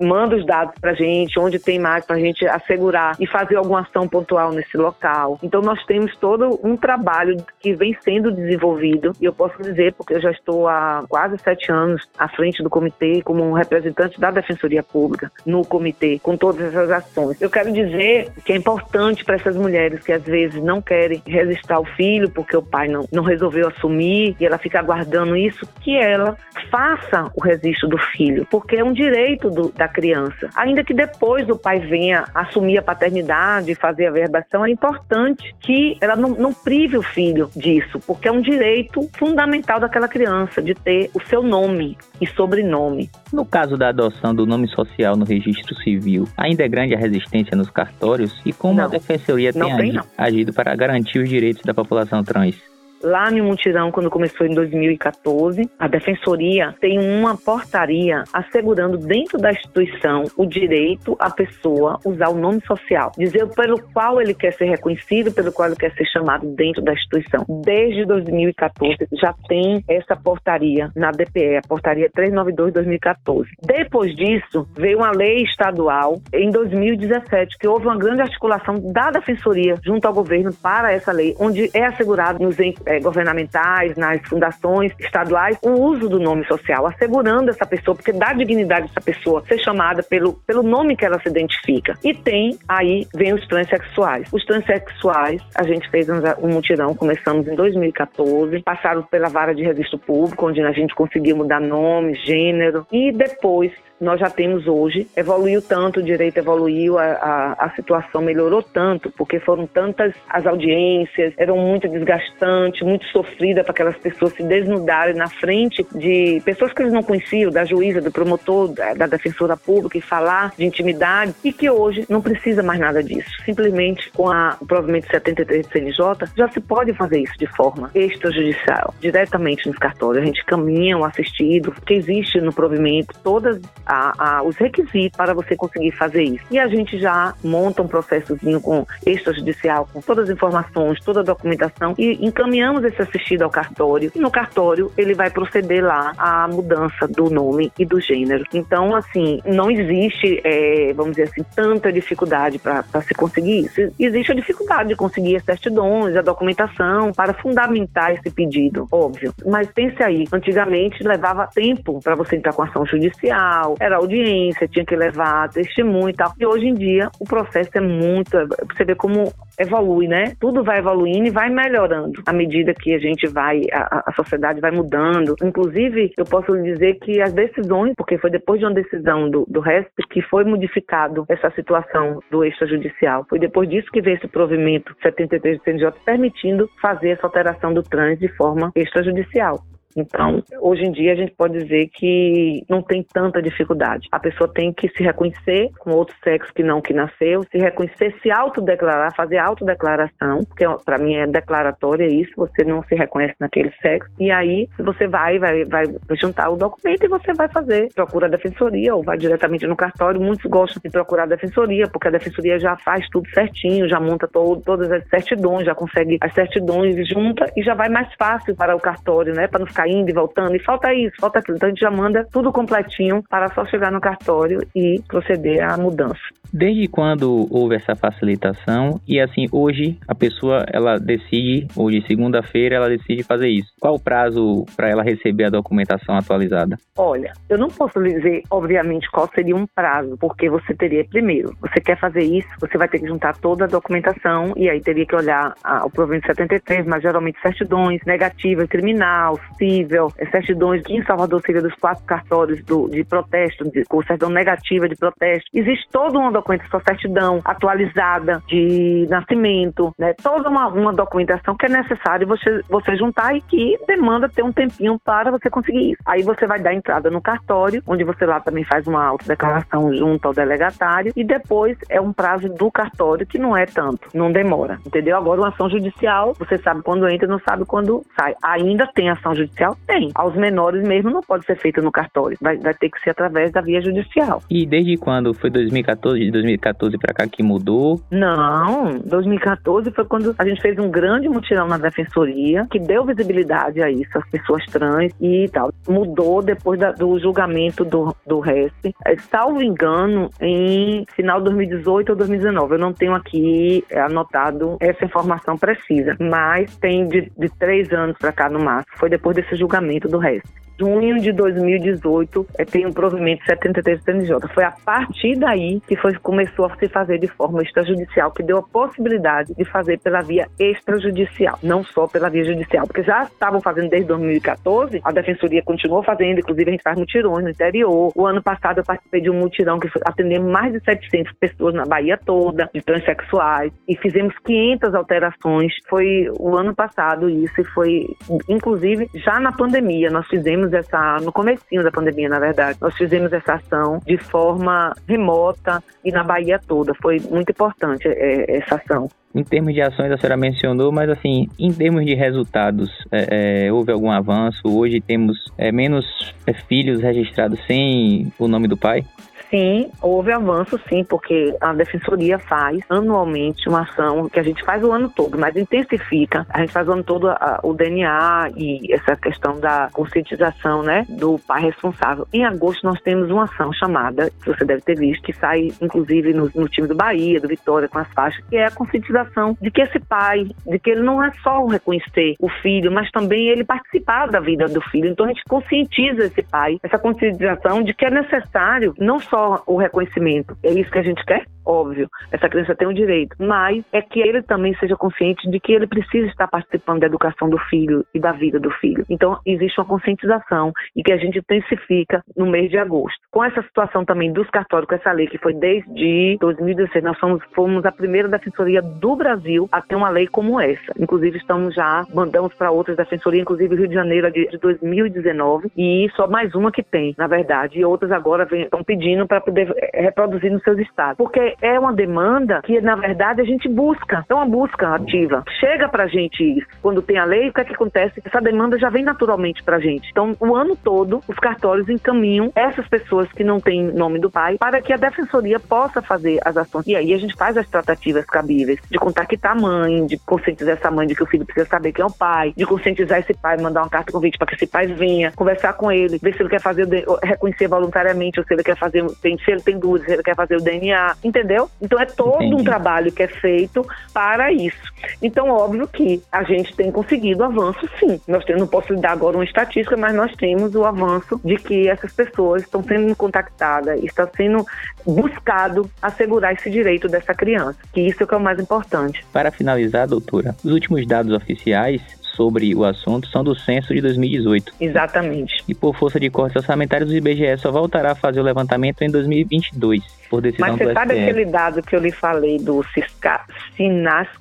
manda 0.00 0.36
os 0.36 0.44
dados 0.44 0.74
para 0.80 0.92
a 0.92 0.94
gente, 0.94 1.38
onde 1.38 1.58
tem 1.58 1.78
mais 1.78 2.04
para 2.04 2.16
a 2.16 2.20
gente 2.20 2.46
assegurar 2.46 3.16
e 3.18 3.26
fazer 3.26 3.56
alguma 3.56 3.80
ação 3.80 4.08
pontual 4.08 4.52
nesse 4.52 4.76
local. 4.76 5.38
Então 5.42 5.60
nós 5.60 5.84
temos 5.86 6.16
todo 6.16 6.60
um 6.62 6.76
trabalho 6.76 7.36
que 7.60 7.74
vem 7.74 7.96
sendo 8.02 8.30
desenvolvido 8.30 9.12
e 9.20 9.24
eu 9.24 9.32
posso 9.32 9.62
dizer 9.62 9.94
porque 9.94 10.14
eu 10.14 10.20
já 10.20 10.30
estou 10.30 10.68
há 10.68 11.04
quase 11.08 11.38
sete 11.38 11.70
anos 11.70 12.08
à 12.18 12.28
frente 12.28 12.62
do 12.62 12.70
comitê 12.70 13.22
como 13.22 13.42
um 13.42 13.52
representante 13.52 14.20
da 14.20 14.30
Defensoria 14.30 14.82
Pública 14.82 15.30
no 15.44 15.64
comitê 15.64 16.18
com 16.22 16.36
todas 16.36 16.60
essas 16.60 16.90
ações. 16.90 17.40
Eu 17.40 17.50
quero 17.50 17.72
dizer 17.72 18.30
que 18.44 18.52
é 18.52 18.56
importante 18.56 19.24
para 19.24 19.36
essas 19.36 19.56
mulheres 19.56 20.02
que 20.02 20.12
às 20.12 20.22
vezes 20.22 20.62
não 20.62 20.80
querem 20.80 21.22
registrar 21.26 21.80
o 21.80 21.84
filho 21.84 22.30
porque 22.30 22.56
o 22.56 22.62
pai 22.62 22.88
não, 22.88 23.06
não 23.12 23.22
resolveu 23.22 23.68
assumir 23.68 24.36
e 24.38 24.46
ela 24.46 24.58
fica 24.58 24.78
aguardando 24.78 25.36
isso, 25.36 25.66
que 25.80 25.96
ela 25.96 26.36
faça 26.70 27.30
o 27.34 27.42
registro 27.42 27.88
do 27.88 27.98
filho, 27.98 28.46
porque 28.50 28.76
é 28.76 28.84
um 28.84 28.92
direito 28.92 29.50
do, 29.50 29.70
da 29.72 29.85
da 29.86 29.88
criança. 29.88 30.50
Ainda 30.56 30.82
que 30.82 30.92
depois 30.92 31.48
o 31.48 31.56
pai 31.56 31.78
venha 31.78 32.24
assumir 32.34 32.78
a 32.78 32.82
paternidade, 32.82 33.74
fazer 33.74 34.06
a 34.06 34.10
verbação, 34.10 34.66
é 34.66 34.70
importante 34.70 35.54
que 35.60 35.96
ela 36.00 36.16
não, 36.16 36.30
não 36.30 36.52
prive 36.52 36.98
o 36.98 37.02
filho 37.02 37.48
disso, 37.54 38.00
porque 38.00 38.28
é 38.28 38.32
um 38.32 38.40
direito 38.40 39.08
fundamental 39.16 39.78
daquela 39.78 40.08
criança 40.08 40.60
de 40.60 40.74
ter 40.74 41.10
o 41.14 41.20
seu 41.26 41.42
nome 41.42 41.96
e 42.20 42.26
sobrenome. 42.26 43.08
No 43.32 43.44
caso 43.44 43.76
da 43.76 43.88
adoção 43.88 44.34
do 44.34 44.44
nome 44.44 44.68
social 44.68 45.16
no 45.16 45.24
registro 45.24 45.74
civil, 45.76 46.28
ainda 46.36 46.64
é 46.64 46.68
grande 46.68 46.94
a 46.94 46.98
resistência 46.98 47.56
nos 47.56 47.70
cartórios 47.70 48.40
e 48.44 48.52
como 48.52 48.74
não, 48.74 48.84
a 48.84 48.88
defensoria 48.88 49.52
tem, 49.52 49.76
tem 49.76 50.00
agido 50.18 50.52
para 50.52 50.74
garantir 50.74 51.18
os 51.18 51.28
direitos 51.28 51.62
da 51.62 51.72
população 51.72 52.24
trans? 52.24 52.56
Lá 53.02 53.30
no 53.30 53.44
Mutirão, 53.44 53.90
quando 53.92 54.10
começou 54.10 54.46
em 54.46 54.54
2014, 54.54 55.70
a 55.78 55.86
Defensoria 55.86 56.74
tem 56.80 56.98
uma 56.98 57.36
portaria 57.36 58.24
assegurando 58.32 58.96
dentro 58.98 59.38
da 59.38 59.52
instituição 59.52 60.24
o 60.36 60.46
direito 60.46 61.16
à 61.18 61.30
pessoa 61.30 61.98
usar 62.04 62.28
o 62.28 62.34
nome 62.34 62.60
social, 62.66 63.12
dizer 63.16 63.46
pelo 63.54 63.80
qual 63.92 64.20
ele 64.20 64.34
quer 64.34 64.52
ser 64.52 64.66
reconhecido, 64.66 65.32
pelo 65.32 65.52
qual 65.52 65.68
ele 65.68 65.76
quer 65.76 65.92
ser 65.94 66.06
chamado 66.06 66.46
dentro 66.54 66.82
da 66.82 66.92
instituição. 66.92 67.44
Desde 67.64 68.04
2014 68.04 68.96
já 69.20 69.34
tem 69.48 69.84
essa 69.88 70.16
portaria 70.16 70.90
na 70.96 71.10
DPE, 71.10 71.56
a 71.56 71.68
portaria 71.68 72.10
392/2014. 72.10 73.46
Depois 73.62 74.14
disso, 74.14 74.66
veio 74.76 74.98
uma 74.98 75.10
lei 75.10 75.42
estadual 75.42 76.20
em 76.32 76.50
2017 76.50 77.58
que 77.58 77.68
houve 77.68 77.86
uma 77.86 77.98
grande 77.98 78.22
articulação 78.22 78.80
da 78.92 79.10
Defensoria 79.10 79.76
junto 79.84 80.06
ao 80.06 80.14
governo 80.14 80.52
para 80.62 80.92
essa 80.92 81.12
lei, 81.12 81.34
onde 81.38 81.70
é 81.74 81.84
assegurado 81.84 82.42
nos 82.42 82.58
é, 82.86 82.95
governamentais, 83.00 83.96
nas 83.96 84.20
fundações 84.28 84.92
estaduais, 84.98 85.58
o 85.62 85.70
uso 85.70 86.08
do 86.08 86.18
nome 86.18 86.44
social, 86.46 86.86
assegurando 86.86 87.50
essa 87.50 87.66
pessoa, 87.66 87.94
porque 87.94 88.12
dá 88.12 88.32
dignidade 88.32 88.82
a 88.82 88.90
essa 88.90 89.00
pessoa 89.00 89.42
ser 89.46 89.58
chamada 89.58 90.02
pelo, 90.02 90.34
pelo 90.46 90.62
nome 90.62 90.96
que 90.96 91.04
ela 91.04 91.20
se 91.20 91.28
identifica. 91.28 91.94
E 92.02 92.14
tem, 92.14 92.58
aí, 92.68 93.06
vem 93.14 93.32
os 93.32 93.46
transexuais. 93.46 94.28
Os 94.32 94.44
transexuais, 94.44 95.42
a 95.54 95.62
gente 95.64 95.88
fez 95.90 96.08
um 96.08 96.48
mutirão, 96.48 96.94
começamos 96.94 97.46
em 97.46 97.54
2014, 97.54 98.62
passaram 98.62 99.02
pela 99.02 99.28
vara 99.28 99.54
de 99.54 99.62
registro 99.62 99.98
público, 99.98 100.46
onde 100.46 100.60
a 100.62 100.72
gente 100.72 100.94
conseguiu 100.94 101.36
mudar 101.36 101.60
nome, 101.60 102.14
gênero, 102.14 102.86
e 102.92 103.12
depois 103.12 103.72
nós 104.00 104.20
já 104.20 104.30
temos 104.30 104.66
hoje. 104.66 105.08
Evoluiu 105.16 105.62
tanto, 105.62 106.00
o 106.00 106.02
direito 106.02 106.38
evoluiu, 106.38 106.98
a, 106.98 107.04
a, 107.04 107.66
a, 107.66 107.70
situação 107.70 108.20
melhorou 108.20 108.62
tanto, 108.62 109.10
porque 109.12 109.40
foram 109.40 109.66
tantas 109.66 110.14
as 110.28 110.46
audiências, 110.46 111.32
eram 111.36 111.56
muito 111.56 111.88
desgastantes, 111.88 112.82
muito 112.82 113.06
sofridas 113.06 113.64
para 113.64 113.72
aquelas 113.72 113.96
pessoas 113.96 114.32
se 114.34 114.42
desnudarem 114.42 115.14
na 115.14 115.28
frente 115.28 115.86
de 115.94 116.40
pessoas 116.44 116.72
que 116.72 116.82
eles 116.82 116.92
não 116.92 117.02
conheciam, 117.02 117.50
da 117.50 117.64
juíza, 117.64 118.00
do 118.00 118.10
promotor, 118.10 118.68
da, 118.68 118.94
da 118.94 119.06
defensora 119.06 119.56
pública, 119.56 119.98
e 119.98 120.00
falar 120.00 120.52
de 120.56 120.64
intimidade, 120.64 121.34
e 121.44 121.52
que 121.52 121.70
hoje 121.70 122.04
não 122.08 122.20
precisa 122.20 122.62
mais 122.62 122.78
nada 122.78 123.02
disso. 123.02 123.30
Simplesmente 123.44 124.10
com 124.12 124.30
a, 124.30 124.56
o 124.60 124.66
provimento 124.66 125.08
73 125.10 125.66
do 125.66 125.72
CNJ, 125.72 126.28
já 126.36 126.48
se 126.48 126.60
pode 126.60 126.92
fazer 126.94 127.20
isso 127.20 127.34
de 127.38 127.46
forma 127.46 127.90
extrajudicial, 127.94 128.94
diretamente 129.00 129.68
nos 129.68 129.78
cartórios. 129.78 130.22
A 130.22 130.26
gente 130.26 130.44
caminha 130.44 130.98
o 130.98 131.04
assistido, 131.04 131.72
que 131.84 131.94
existe 131.94 132.40
no 132.40 132.52
provimento 132.52 133.14
todas 133.22 133.60
a, 133.86 134.38
a, 134.38 134.42
os 134.42 134.56
requisitos 134.56 135.16
para 135.16 135.32
você 135.32 135.56
conseguir 135.56 135.92
fazer 135.92 136.22
isso. 136.22 136.44
E 136.50 136.58
a 136.58 136.66
gente 136.66 136.98
já 136.98 137.34
monta 137.42 137.82
um 137.82 137.88
processozinho 137.88 138.60
com 138.60 138.86
extrajudicial, 139.06 139.88
com 139.92 140.00
todas 140.00 140.28
as 140.28 140.34
informações, 140.34 141.00
toda 141.00 141.20
a 141.20 141.22
documentação 141.22 141.94
e 141.98 142.24
encaminhamos 142.24 142.84
esse 142.84 143.00
assistido 143.00 143.42
ao 143.42 143.50
cartório. 143.50 144.10
E 144.14 144.18
no 144.18 144.30
cartório 144.30 144.92
ele 144.96 145.14
vai 145.14 145.30
proceder 145.30 145.84
lá 145.84 146.12
à 146.18 146.48
mudança 146.48 147.06
do 147.06 147.30
nome 147.30 147.72
e 147.78 147.84
do 147.84 148.00
gênero. 148.00 148.44
Então, 148.52 148.94
assim, 148.94 149.40
não 149.44 149.70
existe, 149.70 150.40
é, 150.44 150.92
vamos 150.92 151.16
dizer 151.16 151.30
assim, 151.30 151.44
tanta 151.54 151.92
dificuldade 151.92 152.58
para 152.58 152.82
se 153.02 153.14
conseguir 153.14 153.66
isso. 153.66 153.92
Existe 153.98 154.32
a 154.32 154.34
dificuldade 154.34 154.88
de 154.88 154.96
conseguir 154.96 155.36
as 155.36 155.44
certidões, 155.44 156.16
a 156.16 156.22
documentação 156.22 157.12
para 157.12 157.32
fundamentar 157.34 158.12
esse 158.12 158.30
pedido, 158.30 158.86
óbvio. 158.90 159.32
Mas 159.44 159.68
pense 159.70 160.02
aí, 160.02 160.26
antigamente 160.32 161.02
levava 161.02 161.48
tempo 161.54 162.00
para 162.02 162.14
você 162.14 162.36
entrar 162.36 162.52
com 162.52 162.62
ação 162.62 162.84
judicial, 162.84 163.75
era 163.80 163.96
audiência, 163.96 164.68
tinha 164.68 164.84
que 164.84 164.96
levar 164.96 165.48
testemunho 165.50 166.10
e 166.10 166.14
tal. 166.14 166.32
E 166.38 166.46
hoje 166.46 166.66
em 166.66 166.74
dia 166.74 167.10
o 167.20 167.24
processo 167.24 167.70
é 167.74 167.80
muito. 167.80 168.30
Você 168.72 168.84
vê 168.84 168.94
como 168.94 169.32
evolui, 169.58 170.06
né? 170.06 170.34
Tudo 170.40 170.62
vai 170.62 170.78
evoluindo 170.78 171.26
e 171.26 171.30
vai 171.30 171.48
melhorando 171.48 172.22
à 172.26 172.32
medida 172.32 172.74
que 172.74 172.94
a 172.94 172.98
gente 172.98 173.26
vai, 173.26 173.62
a, 173.72 174.04
a 174.06 174.12
sociedade 174.12 174.60
vai 174.60 174.70
mudando. 174.70 175.34
Inclusive, 175.42 176.12
eu 176.16 176.24
posso 176.24 176.52
dizer 176.62 176.98
que 177.00 177.20
as 177.20 177.32
decisões, 177.32 177.94
porque 177.96 178.18
foi 178.18 178.30
depois 178.30 178.60
de 178.60 178.66
uma 178.66 178.74
decisão 178.74 179.30
do, 179.30 179.46
do 179.48 179.60
RESP 179.60 179.90
que 180.10 180.22
foi 180.22 180.44
modificado 180.44 181.24
essa 181.28 181.50
situação 181.50 182.20
do 182.30 182.44
extrajudicial. 182.44 183.24
Foi 183.28 183.38
depois 183.38 183.68
disso 183.68 183.90
que 183.92 184.00
veio 184.00 184.16
esse 184.16 184.28
provimento 184.28 184.94
73 185.02 185.58
do 185.58 185.64
CNJ 185.64 185.92
permitindo 186.04 186.68
fazer 186.80 187.10
essa 187.10 187.26
alteração 187.26 187.72
do 187.72 187.82
trânsito 187.82 188.26
de 188.26 188.36
forma 188.36 188.70
extrajudicial. 188.74 189.60
Então, 189.96 190.42
hoje 190.60 190.82
em 190.82 190.92
dia 190.92 191.12
a 191.12 191.16
gente 191.16 191.32
pode 191.32 191.58
dizer 191.62 191.88
que 191.88 192.64
não 192.68 192.82
tem 192.82 193.02
tanta 193.02 193.40
dificuldade. 193.40 194.08
A 194.12 194.20
pessoa 194.20 194.52
tem 194.52 194.72
que 194.72 194.88
se 194.90 195.02
reconhecer 195.02 195.70
com 195.78 195.90
outro 195.92 196.14
sexo 196.22 196.52
que 196.52 196.62
não 196.62 196.80
que 196.80 196.92
nasceu, 196.92 197.42
se 197.44 197.58
reconhecer, 197.58 198.14
se 198.22 198.30
autodeclarar, 198.30 199.14
fazer 199.14 199.38
autodeclaração, 199.38 200.44
porque 200.44 200.64
para 200.84 200.98
mim 200.98 201.14
é 201.14 201.26
declaratória 201.26 202.06
isso, 202.06 202.32
você 202.36 202.64
não 202.64 202.82
se 202.84 202.94
reconhece 202.94 203.34
naquele 203.40 203.72
sexo. 203.80 204.10
E 204.20 204.30
aí 204.30 204.68
você 204.78 205.06
vai, 205.08 205.38
vai, 205.38 205.64
vai 205.64 205.84
juntar 206.20 206.50
o 206.50 206.56
documento 206.56 207.04
e 207.04 207.08
você 207.08 207.32
vai 207.32 207.48
fazer, 207.48 207.88
procura 207.94 208.26
a 208.26 208.30
defensoria 208.30 208.94
ou 208.94 209.02
vai 209.02 209.16
diretamente 209.16 209.66
no 209.66 209.76
cartório. 209.76 210.20
Muitos 210.20 210.44
gostam 210.50 210.80
de 210.84 210.90
procurar 210.90 211.24
a 211.24 211.26
defensoria, 211.26 211.88
porque 211.88 212.08
a 212.08 212.10
defensoria 212.10 212.58
já 212.58 212.76
faz 212.76 213.08
tudo 213.08 213.28
certinho, 213.30 213.88
já 213.88 213.98
monta 213.98 214.28
todas 214.28 214.90
as 214.90 215.06
certidões, 215.08 215.64
já 215.64 215.74
consegue 215.74 216.18
as 216.20 216.34
certidões 216.34 216.96
junta 217.08 217.50
e 217.56 217.62
já 217.62 217.74
vai 217.74 217.88
mais 217.88 218.12
fácil 218.14 218.54
para 218.54 218.76
o 218.76 218.80
cartório, 218.80 219.34
né? 219.34 219.46
Para 219.46 219.60
não 219.60 219.66
ficar 219.66 219.85
indo 219.86 220.10
e 220.10 220.14
voltando. 220.14 220.54
E 220.54 220.62
falta 220.62 220.92
isso, 220.92 221.16
falta 221.20 221.38
aquilo. 221.38 221.56
Então 221.56 221.68
a 221.68 221.70
gente 221.70 221.80
já 221.80 221.90
manda 221.90 222.26
tudo 222.32 222.52
completinho 222.52 223.22
para 223.28 223.48
só 223.54 223.64
chegar 223.64 223.90
no 223.90 224.00
cartório 224.00 224.60
e 224.74 225.00
proceder 225.08 225.62
à 225.62 225.76
mudança. 225.76 226.20
Desde 226.52 226.86
quando 226.88 227.46
houve 227.50 227.76
essa 227.76 227.94
facilitação 227.94 229.00
e 229.06 229.20
assim 229.20 229.46
hoje 229.52 229.98
a 230.06 230.14
pessoa 230.14 230.64
ela 230.72 230.98
decide 230.98 231.66
hoje 231.76 232.04
segunda-feira 232.06 232.76
ela 232.76 232.88
decide 232.88 233.22
fazer 233.22 233.48
isso. 233.48 233.68
Qual 233.80 233.94
o 233.94 234.00
prazo 234.00 234.64
para 234.76 234.88
ela 234.88 235.02
receber 235.02 235.44
a 235.44 235.50
documentação 235.50 236.16
atualizada? 236.16 236.76
Olha, 236.96 237.32
eu 237.48 237.58
não 237.58 237.68
posso 237.68 238.02
dizer 238.02 238.42
obviamente 238.50 239.10
qual 239.10 239.28
seria 239.34 239.56
um 239.56 239.66
prazo, 239.66 240.16
porque 240.18 240.48
você 240.48 240.74
teria 240.74 241.04
primeiro, 241.04 241.54
você 241.60 241.80
quer 241.80 241.98
fazer 241.98 242.22
isso, 242.22 242.48
você 242.60 242.78
vai 242.78 242.88
ter 242.88 243.00
que 243.00 243.06
juntar 243.06 243.36
toda 243.36 243.64
a 243.64 243.68
documentação 243.68 244.52
e 244.56 244.68
aí 244.70 244.80
teria 244.80 245.06
que 245.06 245.14
olhar 245.14 245.54
a, 245.62 245.84
o 245.84 245.90
provimento 245.90 246.26
73, 246.26 246.86
mas 246.86 247.02
geralmente 247.02 247.40
certidões 247.40 248.00
negativas, 248.06 248.68
criminal, 248.68 249.38
cível, 249.58 249.75
é, 249.82 250.26
certidões 250.26 250.82
que 250.82 250.94
em 250.94 251.04
Salvador 251.04 251.42
seria 251.44 251.62
dos 251.62 251.74
quatro 251.74 252.04
cartórios 252.04 252.62
do, 252.64 252.88
de 252.88 253.04
protesto, 253.04 253.68
de, 253.70 253.84
com 253.84 254.02
certidão 254.02 254.30
negativa 254.30 254.88
de 254.88 254.96
protesto. 254.96 255.48
Existe 255.52 255.86
toda 255.90 256.18
uma 256.18 256.32
documentação, 256.32 256.80
certidão 256.80 257.40
atualizada 257.44 258.42
de 258.46 259.06
nascimento, 259.08 259.92
né? 259.98 260.14
Toda 260.22 260.48
uma, 260.48 260.68
uma 260.68 260.92
documentação 260.92 261.56
que 261.56 261.66
é 261.66 261.68
necessário 261.68 262.26
você, 262.26 262.60
você 262.68 262.96
juntar 262.96 263.36
e 263.36 263.40
que 263.40 263.78
demanda 263.86 264.28
ter 264.28 264.42
um 264.42 264.52
tempinho 264.52 264.98
para 264.98 265.30
você 265.30 265.50
conseguir 265.50 265.92
isso. 265.92 266.02
Aí 266.06 266.22
você 266.22 266.46
vai 266.46 266.60
dar 266.60 266.74
entrada 266.74 267.10
no 267.10 267.20
cartório, 267.20 267.82
onde 267.86 268.04
você 268.04 268.24
lá 268.26 268.40
também 268.40 268.64
faz 268.64 268.86
uma 268.86 269.04
autodeclaração 269.04 269.92
junto 269.94 270.26
ao 270.26 270.34
delegatário 270.34 271.12
e 271.16 271.24
depois 271.24 271.76
é 271.88 272.00
um 272.00 272.12
prazo 272.12 272.48
do 272.48 272.70
cartório 272.70 273.26
que 273.26 273.38
não 273.38 273.56
é 273.56 273.66
tanto, 273.66 274.08
não 274.14 274.30
demora, 274.30 274.78
entendeu? 274.86 275.16
Agora 275.16 275.40
uma 275.40 275.48
ação 275.48 275.68
judicial, 275.68 276.34
você 276.38 276.58
sabe 276.58 276.82
quando 276.82 277.08
entra, 277.08 277.26
não 277.26 277.40
sabe 277.40 277.64
quando 277.64 278.04
sai. 278.18 278.34
Ainda 278.42 278.86
tem 278.86 279.10
ação 279.10 279.34
judicial? 279.34 279.65
Tem. 279.86 280.10
Aos 280.14 280.34
menores 280.34 280.86
mesmo 280.86 281.10
não 281.10 281.20
pode 281.20 281.44
ser 281.44 281.56
feita 281.56 281.80
no 281.80 281.90
cartório, 281.90 282.36
vai, 282.40 282.56
vai 282.58 282.74
ter 282.74 282.90
que 282.90 283.00
ser 283.00 283.10
através 283.10 283.50
da 283.52 283.60
via 283.60 283.80
judicial. 283.80 284.42
E 284.50 284.66
desde 284.66 284.96
quando 284.96 285.34
foi 285.34 285.50
2014, 285.50 286.20
de 286.20 286.30
2014 286.30 286.98
para 286.98 287.14
cá 287.14 287.26
que 287.26 287.42
mudou? 287.42 288.00
Não, 288.10 288.98
2014 289.04 289.90
foi 289.90 290.04
quando 290.04 290.34
a 290.38 290.46
gente 290.46 290.60
fez 290.60 290.78
um 290.78 290.90
grande 290.90 291.28
mutirão 291.28 291.66
na 291.66 291.78
defensoria 291.78 292.66
que 292.70 292.78
deu 292.78 293.04
visibilidade 293.04 293.82
a 293.82 293.90
isso, 293.90 294.16
às 294.16 294.28
pessoas 294.30 294.64
trans 294.66 295.12
e 295.20 295.48
tal. 295.52 295.72
Mudou 295.88 296.42
depois 296.42 296.78
da, 296.78 296.92
do 296.92 297.18
julgamento 297.18 297.84
do, 297.84 298.14
do 298.26 298.40
RESP. 298.40 298.94
É, 299.04 299.16
salvo 299.16 299.62
engano, 299.62 300.30
em 300.40 301.04
final 301.14 301.38
de 301.38 301.44
2018 301.44 302.10
ou 302.10 302.16
2019. 302.16 302.74
Eu 302.74 302.78
não 302.78 302.92
tenho 302.92 303.14
aqui 303.14 303.84
é, 303.90 304.00
anotado 304.00 304.76
essa 304.80 305.04
informação 305.04 305.56
precisa, 305.56 306.16
mas 306.20 306.74
tem 306.76 307.06
de, 307.08 307.30
de 307.36 307.48
três 307.58 307.92
anos 307.92 308.16
para 308.18 308.32
cá 308.32 308.48
no 308.48 308.58
máximo. 308.58 308.96
Foi 308.96 309.08
depois 309.08 309.36
desse 309.36 309.45
julgamento 309.54 310.08
do 310.08 310.18
RESP 310.18 310.65
junho 310.78 311.20
de 311.20 311.32
2018 311.32 312.46
é, 312.58 312.64
tem 312.64 312.86
um 312.86 312.92
provimento 312.92 313.44
73 313.44 313.98
do 313.98 314.04
TNJ. 314.04 314.36
Foi 314.54 314.64
a 314.64 314.70
partir 314.70 315.36
daí 315.36 315.80
que 315.86 315.96
foi, 315.96 316.14
começou 316.14 316.66
a 316.66 316.76
se 316.76 316.88
fazer 316.88 317.18
de 317.18 317.26
forma 317.28 317.62
extrajudicial, 317.62 318.30
que 318.30 318.42
deu 318.42 318.58
a 318.58 318.62
possibilidade 318.62 319.54
de 319.54 319.64
fazer 319.64 319.98
pela 320.00 320.20
via 320.20 320.48
extrajudicial, 320.58 321.58
não 321.62 321.82
só 321.84 322.06
pela 322.06 322.28
via 322.28 322.44
judicial, 322.44 322.86
porque 322.86 323.02
já 323.02 323.22
estavam 323.24 323.60
fazendo 323.60 323.90
desde 323.90 324.08
2014, 324.08 325.00
a 325.02 325.12
Defensoria 325.12 325.62
continuou 325.62 326.02
fazendo, 326.02 326.40
inclusive 326.40 326.70
a 326.70 326.72
gente 326.72 326.82
faz 326.82 326.98
mutirões 326.98 327.44
no 327.44 327.50
interior. 327.50 328.12
O 328.14 328.26
ano 328.26 328.42
passado 328.42 328.78
eu 328.78 328.84
participei 328.84 329.20
de 329.20 329.30
um 329.30 329.38
mutirão 329.38 329.78
que 329.78 329.88
atendemos 330.04 330.50
mais 330.50 330.72
de 330.72 330.80
700 330.84 331.32
pessoas 331.38 331.74
na 331.74 331.84
Bahia 331.84 332.18
toda, 332.24 332.68
de 332.72 332.82
transexuais, 332.82 333.72
e 333.88 333.96
fizemos 333.96 334.34
500 334.44 334.94
alterações. 334.94 335.72
Foi 335.88 336.28
o 336.38 336.56
ano 336.56 336.74
passado 336.74 337.28
isso, 337.28 337.60
e 337.60 337.64
foi, 337.64 338.06
inclusive, 338.48 339.08
já 339.14 339.40
na 339.40 339.52
pandemia, 339.52 340.10
nós 340.10 340.26
fizemos 340.28 340.65
fizemos 340.66 340.72
essa, 340.72 341.18
no 341.20 341.32
comecinho 341.32 341.82
da 341.82 341.90
pandemia, 341.90 342.28
na 342.28 342.38
verdade, 342.38 342.78
nós 342.80 342.94
fizemos 342.96 343.32
essa 343.32 343.54
ação 343.54 344.00
de 344.04 344.16
forma 344.16 344.94
remota 345.08 345.82
e 346.04 346.10
na 346.10 346.22
Bahia 346.22 346.60
toda. 346.66 346.94
Foi 347.00 347.20
muito 347.30 347.50
importante 347.50 348.06
é, 348.08 348.58
essa 348.58 348.76
ação. 348.76 349.08
Em 349.34 349.44
termos 349.44 349.74
de 349.74 349.82
ações, 349.82 350.10
a 350.10 350.16
senhora 350.16 350.36
mencionou, 350.36 350.90
mas 350.90 351.10
assim, 351.10 351.46
em 351.58 351.72
termos 351.72 352.04
de 352.06 352.14
resultados, 352.14 352.90
é, 353.12 353.66
é, 353.66 353.72
houve 353.72 353.92
algum 353.92 354.10
avanço? 354.10 354.62
Hoje 354.64 355.00
temos 355.00 355.36
é, 355.58 355.70
menos 355.70 356.34
é, 356.46 356.54
filhos 356.54 357.02
registrados 357.02 357.58
sem 357.66 358.32
o 358.38 358.48
nome 358.48 358.66
do 358.66 358.76
pai? 358.76 359.04
Sim, 359.50 359.90
houve 360.02 360.32
avanço 360.32 360.78
sim, 360.88 361.04
porque 361.04 361.54
a 361.60 361.72
Defensoria 361.72 362.38
faz 362.38 362.80
anualmente 362.88 363.68
uma 363.68 363.82
ação 363.82 364.28
que 364.28 364.40
a 364.40 364.42
gente 364.42 364.64
faz 364.64 364.82
o 364.82 364.90
ano 364.90 365.08
todo, 365.08 365.38
mas 365.38 365.56
intensifica. 365.56 366.46
A 366.50 366.60
gente 366.60 366.72
faz 366.72 366.88
o 366.88 366.92
ano 366.92 367.04
todo 367.04 367.28
a, 367.28 367.60
o 367.62 367.72
DNA 367.72 368.50
e 368.56 368.92
essa 368.92 369.16
questão 369.16 369.58
da 369.60 369.88
conscientização, 369.92 370.82
né, 370.82 371.06
do 371.08 371.38
pai 371.46 371.62
responsável. 371.62 372.26
Em 372.32 372.44
agosto 372.44 372.84
nós 372.84 373.00
temos 373.02 373.30
uma 373.30 373.44
ação 373.44 373.72
chamada, 373.72 374.30
que 374.42 374.50
você 374.50 374.64
deve 374.64 374.82
ter 374.82 374.98
visto, 374.98 375.22
que 375.22 375.32
sai 375.32 375.68
inclusive 375.80 376.32
no, 376.32 376.50
no 376.54 376.68
time 376.68 376.88
do 376.88 376.94
Bahia, 376.94 377.40
do 377.40 377.48
Vitória, 377.48 377.88
com 377.88 377.98
as 377.98 378.12
faixas, 378.12 378.44
que 378.48 378.56
é 378.56 378.66
a 378.66 378.70
conscientização 378.70 379.56
de 379.60 379.70
que 379.70 379.82
esse 379.82 380.00
pai, 380.00 380.46
de 380.66 380.78
que 380.78 380.90
ele 380.90 381.02
não 381.02 381.22
é 381.22 381.30
só 381.42 381.62
o 381.62 381.68
reconhecer 381.68 382.34
o 382.40 382.48
filho, 382.48 382.90
mas 382.90 383.10
também 383.10 383.48
ele 383.48 383.64
participar 383.64 384.28
da 384.28 384.40
vida 384.40 384.66
do 384.66 384.80
filho. 384.80 385.08
Então 385.08 385.26
a 385.26 385.28
gente 385.28 385.42
conscientiza 385.48 386.24
esse 386.24 386.42
pai, 386.42 386.78
essa 386.82 386.98
conscientização 386.98 387.82
de 387.82 387.94
que 387.94 388.04
é 388.04 388.10
necessário 388.10 388.94
não 388.98 389.20
só 389.20 389.35
só 389.36 389.62
o 389.66 389.76
reconhecimento. 389.76 390.56
É 390.62 390.70
isso 390.70 390.90
que 390.90 390.98
a 390.98 391.02
gente 391.02 391.22
quer? 391.26 391.44
Óbvio, 391.66 392.08
essa 392.30 392.48
criança 392.48 392.76
tem 392.76 392.86
um 392.86 392.94
direito, 392.94 393.34
mas 393.40 393.84
é 393.92 394.00
que 394.00 394.20
ele 394.20 394.40
também 394.40 394.72
seja 394.76 394.96
consciente 394.96 395.50
de 395.50 395.58
que 395.58 395.72
ele 395.72 395.86
precisa 395.86 396.28
estar 396.28 396.46
participando 396.46 397.00
da 397.00 397.06
educação 397.06 397.50
do 397.50 397.58
filho 397.68 398.06
e 398.14 398.20
da 398.20 398.30
vida 398.30 398.60
do 398.60 398.70
filho. 398.70 399.04
Então, 399.10 399.36
existe 399.44 399.80
uma 399.80 399.86
conscientização 399.86 400.72
e 400.94 401.02
que 401.02 401.12
a 401.12 401.16
gente 401.16 401.40
intensifica 401.40 402.22
no 402.36 402.46
mês 402.46 402.70
de 402.70 402.78
agosto. 402.78 403.18
Com 403.32 403.42
essa 403.42 403.60
situação 403.62 404.04
também 404.04 404.32
dos 404.32 404.48
cartórios, 404.48 404.88
com 404.88 404.94
essa 404.94 405.10
lei 405.10 405.26
que 405.26 405.38
foi 405.38 405.54
desde 405.54 406.36
2016, 406.40 407.04
nós 407.04 407.18
fomos, 407.18 407.42
fomos 407.52 407.84
a 407.84 407.90
primeira 407.90 408.28
defensoria 408.28 408.80
do 408.80 409.16
Brasil 409.16 409.68
a 409.72 409.82
ter 409.82 409.96
uma 409.96 410.08
lei 410.08 410.28
como 410.28 410.60
essa. 410.60 410.92
Inclusive, 411.00 411.36
estamos 411.38 411.74
já, 411.74 412.04
mandamos 412.14 412.54
para 412.54 412.70
outras 412.70 412.96
defensorias, 412.96 413.42
inclusive 413.42 413.74
Rio 413.74 413.88
de 413.88 413.94
Janeiro 413.94 414.30
de 414.30 414.56
2019, 414.58 415.72
e 415.76 416.08
só 416.14 416.28
mais 416.28 416.54
uma 416.54 416.70
que 416.70 416.84
tem, 416.84 417.12
na 417.18 417.26
verdade, 417.26 417.80
e 417.80 417.84
outras 417.84 418.12
agora 418.12 418.46
estão 418.52 418.84
pedindo 418.84 419.25
para 419.26 419.40
poder 419.40 419.72
eh, 419.76 420.02
reproduzir 420.02 420.50
nos 420.50 420.62
seus 420.62 420.78
estados. 420.78 421.16
Porque 421.16 421.54
é 421.60 421.78
uma 421.78 421.92
demanda 421.92 422.60
que, 422.62 422.80
na 422.80 422.96
verdade, 422.96 423.40
a 423.40 423.44
gente 423.44 423.68
busca. 423.68 424.24
É 424.28 424.34
uma 424.34 424.46
busca 424.46 424.94
ativa. 424.94 425.44
Chega 425.60 425.88
pra 425.88 426.06
gente 426.06 426.42
isso. 426.42 426.66
Quando 426.82 427.02
tem 427.02 427.18
a 427.18 427.24
lei, 427.24 427.48
o 427.48 427.52
que 427.52 427.60
é 427.60 427.64
que 427.64 427.74
acontece? 427.74 428.20
Essa 428.24 428.40
demanda 428.40 428.78
já 428.78 428.90
vem 428.90 429.04
naturalmente 429.04 429.62
pra 429.62 429.78
gente. 429.78 430.08
Então, 430.10 430.36
o 430.40 430.54
ano 430.54 430.76
todo, 430.76 431.20
os 431.28 431.36
cartórios 431.36 431.88
encaminham 431.88 432.50
essas 432.54 432.86
pessoas 432.88 433.30
que 433.32 433.44
não 433.44 433.60
têm 433.60 433.84
nome 433.92 434.18
do 434.18 434.30
pai 434.30 434.56
para 434.58 434.80
que 434.80 434.92
a 434.92 434.96
defensoria 434.96 435.58
possa 435.58 436.02
fazer 436.02 436.38
as 436.44 436.56
ações. 436.56 436.86
E 436.86 436.96
aí 436.96 437.12
a 437.12 437.18
gente 437.18 437.34
faz 437.34 437.56
as 437.56 437.68
tratativas 437.68 438.24
cabíveis 438.26 438.80
de 438.90 438.98
contactar 438.98 439.52
a 439.52 439.60
mãe, 439.60 440.06
de 440.06 440.18
conscientizar 440.18 440.76
essa 440.76 440.90
mãe 440.90 441.06
de 441.06 441.14
que 441.14 441.22
o 441.22 441.26
filho 441.26 441.44
precisa 441.44 441.66
saber 441.66 441.92
quem 441.92 442.02
é 442.02 442.06
o 442.06 442.12
pai, 442.12 442.52
de 442.56 442.64
conscientizar 442.64 443.18
esse 443.18 443.34
pai, 443.34 443.56
mandar 443.56 443.82
uma 443.82 443.90
carta 443.90 444.12
convite 444.12 444.38
para 444.38 444.46
que 444.46 444.54
esse 444.54 444.66
pai 444.66 444.86
venha, 444.86 445.32
conversar 445.32 445.72
com 445.74 445.90
ele, 445.90 446.18
ver 446.18 446.34
se 446.34 446.42
ele 446.42 446.48
quer 446.48 446.60
fazer, 446.60 446.86
reconhecer 447.22 447.68
voluntariamente, 447.68 448.40
ou 448.40 448.46
se 448.46 448.54
ele 448.54 448.62
quer 448.62 448.76
fazer, 448.76 449.04
se 449.20 449.50
ele 449.50 449.62
tem 449.62 449.78
dúvidas, 449.78 450.06
se 450.06 450.12
ele 450.14 450.22
quer 450.22 450.36
fazer 450.36 450.56
o 450.56 450.62
DNA, 450.62 451.16
entendeu? 451.24 451.46
entendeu? 451.46 451.70
Então 451.80 451.98
é 452.00 452.04
todo 452.04 452.42
Entendi. 452.42 452.54
um 452.54 452.64
trabalho 452.64 453.12
que 453.12 453.22
é 453.22 453.28
feito 453.28 453.86
para 454.12 454.52
isso. 454.52 454.92
Então, 455.22 455.48
óbvio 455.48 455.86
que 455.86 456.22
a 456.30 456.42
gente 456.42 456.74
tem 456.74 456.90
conseguido 456.90 457.44
avanço, 457.44 457.88
sim. 457.98 458.20
Nós 458.26 458.44
temos, 458.44 458.60
não 458.60 458.68
posso 458.68 458.92
lhe 458.92 459.00
dar 459.00 459.12
agora 459.12 459.36
uma 459.36 459.44
estatística, 459.44 459.96
mas 459.96 460.14
nós 460.14 460.34
temos 460.36 460.74
o 460.74 460.84
avanço 460.84 461.40
de 461.44 461.56
que 461.56 461.88
essas 461.88 462.12
pessoas 462.12 462.62
estão 462.62 462.82
sendo 462.82 463.14
contactadas, 463.14 464.02
está 464.02 464.28
sendo 464.36 464.64
buscado 465.04 465.88
assegurar 466.02 466.52
esse 466.52 466.70
direito 466.70 467.08
dessa 467.08 467.34
criança, 467.34 467.78
que 467.92 468.00
isso 468.00 468.22
é 468.22 468.24
o 468.24 468.28
que 468.28 468.34
é 468.34 468.36
o 468.36 468.40
mais 468.40 468.58
importante. 468.58 469.24
Para 469.32 469.50
finalizar, 469.50 470.08
doutora, 470.08 470.54
os 470.64 470.72
últimos 470.72 471.06
dados 471.06 471.32
oficiais 471.32 472.02
sobre 472.34 472.74
o 472.74 472.84
assunto 472.84 473.28
são 473.28 473.44
do 473.44 473.54
censo 473.54 473.94
de 473.94 474.00
2018. 474.00 474.72
Exatamente. 474.80 475.62
E 475.68 475.74
por 475.74 475.96
força 475.96 476.18
de 476.18 476.30
cortes 476.30 476.56
orçamentários, 476.56 477.10
o 477.10 477.14
IBGE 477.14 477.56
só 477.58 477.70
voltará 477.70 478.12
a 478.12 478.14
fazer 478.14 478.40
o 478.40 478.42
levantamento 478.42 479.02
em 479.02 479.10
2022, 479.10 480.02
por 480.28 480.40
decisão 480.40 480.68
Mas 480.68 480.78
você 480.78 480.86
do 480.86 480.92
sabe 480.92 481.14
STF. 481.14 481.30
aquele 481.30 481.44
dado 481.46 481.82
que 481.82 481.96
eu 481.96 482.00
lhe 482.00 482.12
falei 482.12 482.58
do 482.58 482.82
Cisca, 482.92 483.40
Sinasc? 483.76 484.40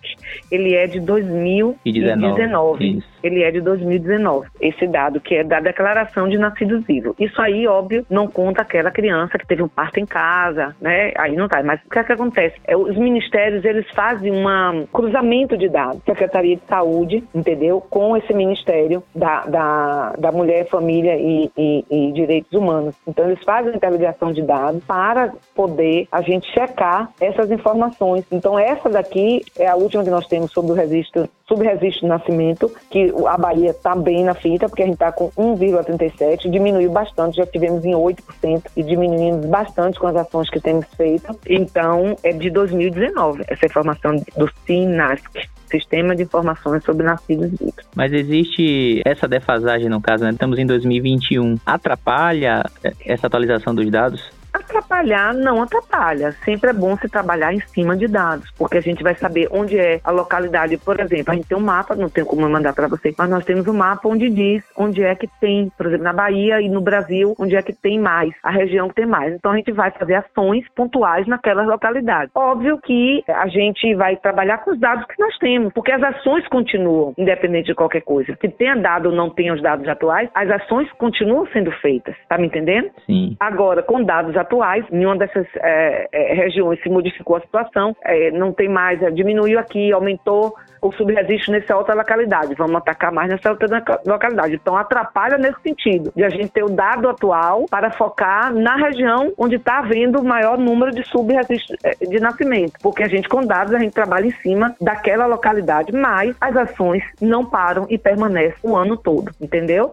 Ele 0.51 0.73
é 0.73 0.87
de 0.87 0.99
2019. 0.99 3.03
Ele 3.25 3.43
é 3.43 3.51
de 3.51 3.61
2019. 3.61 4.47
Esse 4.59 4.87
dado 4.87 5.19
que 5.19 5.35
é 5.35 5.43
da 5.43 5.59
declaração 5.59 6.27
de 6.27 6.37
nascidos 6.37 6.85
vivos. 6.85 7.15
Isso 7.19 7.41
aí, 7.41 7.67
óbvio, 7.67 8.05
não 8.09 8.27
conta 8.27 8.61
aquela 8.61 8.91
criança 8.91 9.37
que 9.37 9.47
teve 9.47 9.63
um 9.63 9.67
parto 9.67 9.99
em 9.99 10.05
casa, 10.05 10.75
né? 10.79 11.11
Aí 11.17 11.35
não 11.35 11.47
tá. 11.47 11.61
Mas 11.63 11.81
o 11.85 11.89
que 11.89 11.99
é 11.99 12.03
que 12.03 12.13
acontece? 12.13 12.55
É, 12.65 12.75
os 12.75 12.97
ministérios, 12.97 13.63
eles 13.65 13.85
fazem 13.93 14.31
um 14.31 14.85
cruzamento 14.87 15.57
de 15.57 15.69
dados. 15.69 16.01
Secretaria 16.05 16.55
de 16.55 16.65
Saúde, 16.67 17.23
entendeu? 17.33 17.81
Com 17.81 18.15
esse 18.15 18.33
Ministério 18.33 19.03
da, 19.13 19.45
da, 19.45 20.13
da 20.17 20.31
Mulher, 20.31 20.67
Família 20.67 21.15
e, 21.15 21.51
e, 21.57 21.85
e 21.89 22.11
Direitos 22.11 22.51
Humanos. 22.53 22.95
Então, 23.07 23.25
eles 23.25 23.43
fazem 23.43 23.73
a 23.73 23.75
interligação 23.75 24.31
de 24.31 24.41
dados 24.41 24.83
para 24.85 25.33
poder 25.55 26.07
a 26.11 26.21
gente 26.21 26.47
checar 26.51 27.09
essas 27.19 27.51
informações. 27.51 28.25
Então, 28.31 28.57
essa 28.57 28.89
daqui 28.89 29.41
é 29.57 29.67
a 29.67 29.75
última 29.75 30.03
que 30.03 30.09
nós 30.09 30.27
temos 30.27 30.51
sobre 30.51 30.71
o 30.71 30.75
registro, 30.75 31.27
sobre 31.47 31.67
registro 31.67 32.01
de 32.01 32.07
nascimento, 32.07 32.71
que 32.89 33.13
a 33.27 33.37
Bahia 33.37 33.71
está 33.71 33.95
bem 33.95 34.23
na 34.23 34.33
fita, 34.33 34.67
porque 34.67 34.83
a 34.83 34.85
gente 34.85 34.95
está 34.95 35.11
com 35.11 35.29
1,37, 35.31 36.49
diminuiu 36.49 36.91
bastante, 36.91 37.37
já 37.37 37.45
tivemos 37.45 37.85
em 37.85 37.93
8% 37.93 38.63
e 38.75 38.83
diminuímos 38.83 39.45
bastante 39.45 39.99
com 39.99 40.07
as 40.07 40.15
ações 40.15 40.49
que 40.49 40.59
temos 40.59 40.85
feito. 40.95 41.37
Então, 41.47 42.15
é 42.23 42.31
de 42.31 42.49
2019, 42.49 43.43
essa 43.47 43.65
informação 43.65 44.15
do 44.35 44.49
SINASC. 44.65 45.49
Sistema 45.65 46.15
de 46.15 46.23
Informações 46.23 46.83
sobre 46.83 47.05
Nascidos 47.05 47.49
Vivos. 47.49 47.73
Mas 47.95 48.13
existe 48.13 49.01
essa 49.03 49.27
defasagem 49.27 49.89
no 49.89 49.99
caso, 49.99 50.23
né? 50.23 50.29
Estamos 50.29 50.59
em 50.59 50.65
2021. 50.65 51.57
Atrapalha 51.65 52.63
essa 53.03 53.25
atualização 53.27 53.73
dos 53.73 53.89
dados? 53.89 54.31
Atrapalhar 54.65 55.33
não 55.33 55.61
atrapalha. 55.61 56.31
Sempre 56.43 56.71
é 56.71 56.73
bom 56.73 56.97
se 56.97 57.07
trabalhar 57.07 57.53
em 57.53 57.59
cima 57.59 57.95
de 57.95 58.07
dados, 58.07 58.49
porque 58.57 58.77
a 58.77 58.81
gente 58.81 59.03
vai 59.03 59.13
saber 59.13 59.47
onde 59.51 59.77
é 59.77 59.99
a 60.03 60.11
localidade. 60.11 60.77
Por 60.77 60.99
exemplo, 60.99 61.31
a 61.31 61.35
gente 61.35 61.47
tem 61.47 61.57
um 61.57 61.61
mapa, 61.61 61.95
não 61.95 62.09
tenho 62.09 62.25
como 62.25 62.49
mandar 62.49 62.73
para 62.73 62.87
você, 62.87 63.13
mas 63.17 63.29
nós 63.29 63.45
temos 63.45 63.67
um 63.67 63.73
mapa 63.73 64.09
onde 64.09 64.29
diz 64.29 64.63
onde 64.75 65.03
é 65.03 65.13
que 65.13 65.27
tem, 65.39 65.71
por 65.77 65.85
exemplo, 65.85 66.03
na 66.03 66.13
Bahia 66.13 66.61
e 66.61 66.67
no 66.67 66.81
Brasil, 66.81 67.35
onde 67.39 67.55
é 67.55 67.61
que 67.61 67.73
tem 67.73 67.99
mais, 67.99 68.33
a 68.43 68.49
região 68.49 68.89
que 68.89 68.95
tem 68.95 69.05
mais. 69.05 69.33
Então 69.35 69.51
a 69.51 69.55
gente 69.55 69.71
vai 69.71 69.91
fazer 69.91 70.15
ações 70.15 70.65
pontuais 70.75 71.27
naquelas 71.27 71.67
localidades. 71.67 72.31
Óbvio 72.35 72.79
que 72.79 73.23
a 73.27 73.47
gente 73.47 73.93
vai 73.95 74.15
trabalhar 74.15 74.59
com 74.59 74.71
os 74.71 74.79
dados 74.79 75.05
que 75.05 75.21
nós 75.21 75.37
temos, 75.37 75.71
porque 75.73 75.91
as 75.91 76.01
ações 76.01 76.47
continuam, 76.47 77.13
independente 77.17 77.67
de 77.67 77.75
qualquer 77.75 78.01
coisa. 78.01 78.35
Se 78.41 78.49
tenha 78.49 78.75
dado 78.75 79.09
ou 79.09 79.15
não 79.15 79.29
tenha 79.29 79.53
os 79.53 79.61
dados 79.61 79.87
atuais, 79.87 80.29
as 80.33 80.49
ações 80.49 80.91
continuam 80.93 81.45
sendo 81.53 81.71
feitas. 81.73 82.15
Tá 82.27 82.37
me 82.37 82.47
entendendo? 82.47 82.89
Sim. 83.05 83.35
Agora, 83.39 83.83
com 83.83 84.03
dados 84.03 84.35
atuais, 84.35 84.54
atuais, 84.55 84.85
nenhuma 84.91 85.17
dessas 85.17 85.45
é, 85.57 86.07
é, 86.11 86.33
regiões 86.33 86.81
se 86.81 86.89
modificou 86.89 87.35
a 87.35 87.41
situação, 87.41 87.95
é, 88.03 88.31
não 88.31 88.53
tem 88.53 88.69
mais, 88.69 89.01
é, 89.01 89.11
diminuiu 89.11 89.59
aqui, 89.59 89.91
aumentou 89.91 90.55
o 90.81 90.91
subregistro 90.93 91.51
nessa 91.51 91.75
outra 91.75 91.95
localidade, 91.95 92.53
vamos 92.55 92.75
atacar 92.75 93.11
mais 93.11 93.29
nessa 93.29 93.49
outra 93.49 93.83
localidade. 94.05 94.55
Então 94.55 94.77
atrapalha 94.77 95.37
nesse 95.37 95.59
sentido, 95.61 96.11
de 96.15 96.23
a 96.23 96.29
gente 96.29 96.49
ter 96.49 96.63
o 96.63 96.69
dado 96.69 97.09
atual 97.09 97.65
para 97.69 97.91
focar 97.91 98.53
na 98.53 98.75
região 98.75 99.33
onde 99.37 99.55
está 99.55 99.79
havendo 99.79 100.19
o 100.19 100.23
maior 100.23 100.57
número 100.57 100.91
de 100.91 101.03
subregistro 101.07 101.75
é, 101.83 102.05
de 102.05 102.19
nascimento, 102.19 102.73
porque 102.81 103.03
a 103.03 103.07
gente 103.07 103.27
com 103.27 103.41
dados 103.41 103.73
a 103.73 103.79
gente 103.79 103.93
trabalha 103.93 104.27
em 104.27 104.35
cima 104.41 104.75
daquela 104.79 105.25
localidade, 105.25 105.91
mas 105.91 106.35
as 106.39 106.55
ações 106.55 107.03
não 107.21 107.45
param 107.45 107.85
e 107.89 107.97
permanecem 107.97 108.57
o 108.63 108.75
ano 108.75 108.95
todo, 108.95 109.31
entendeu? 109.41 109.91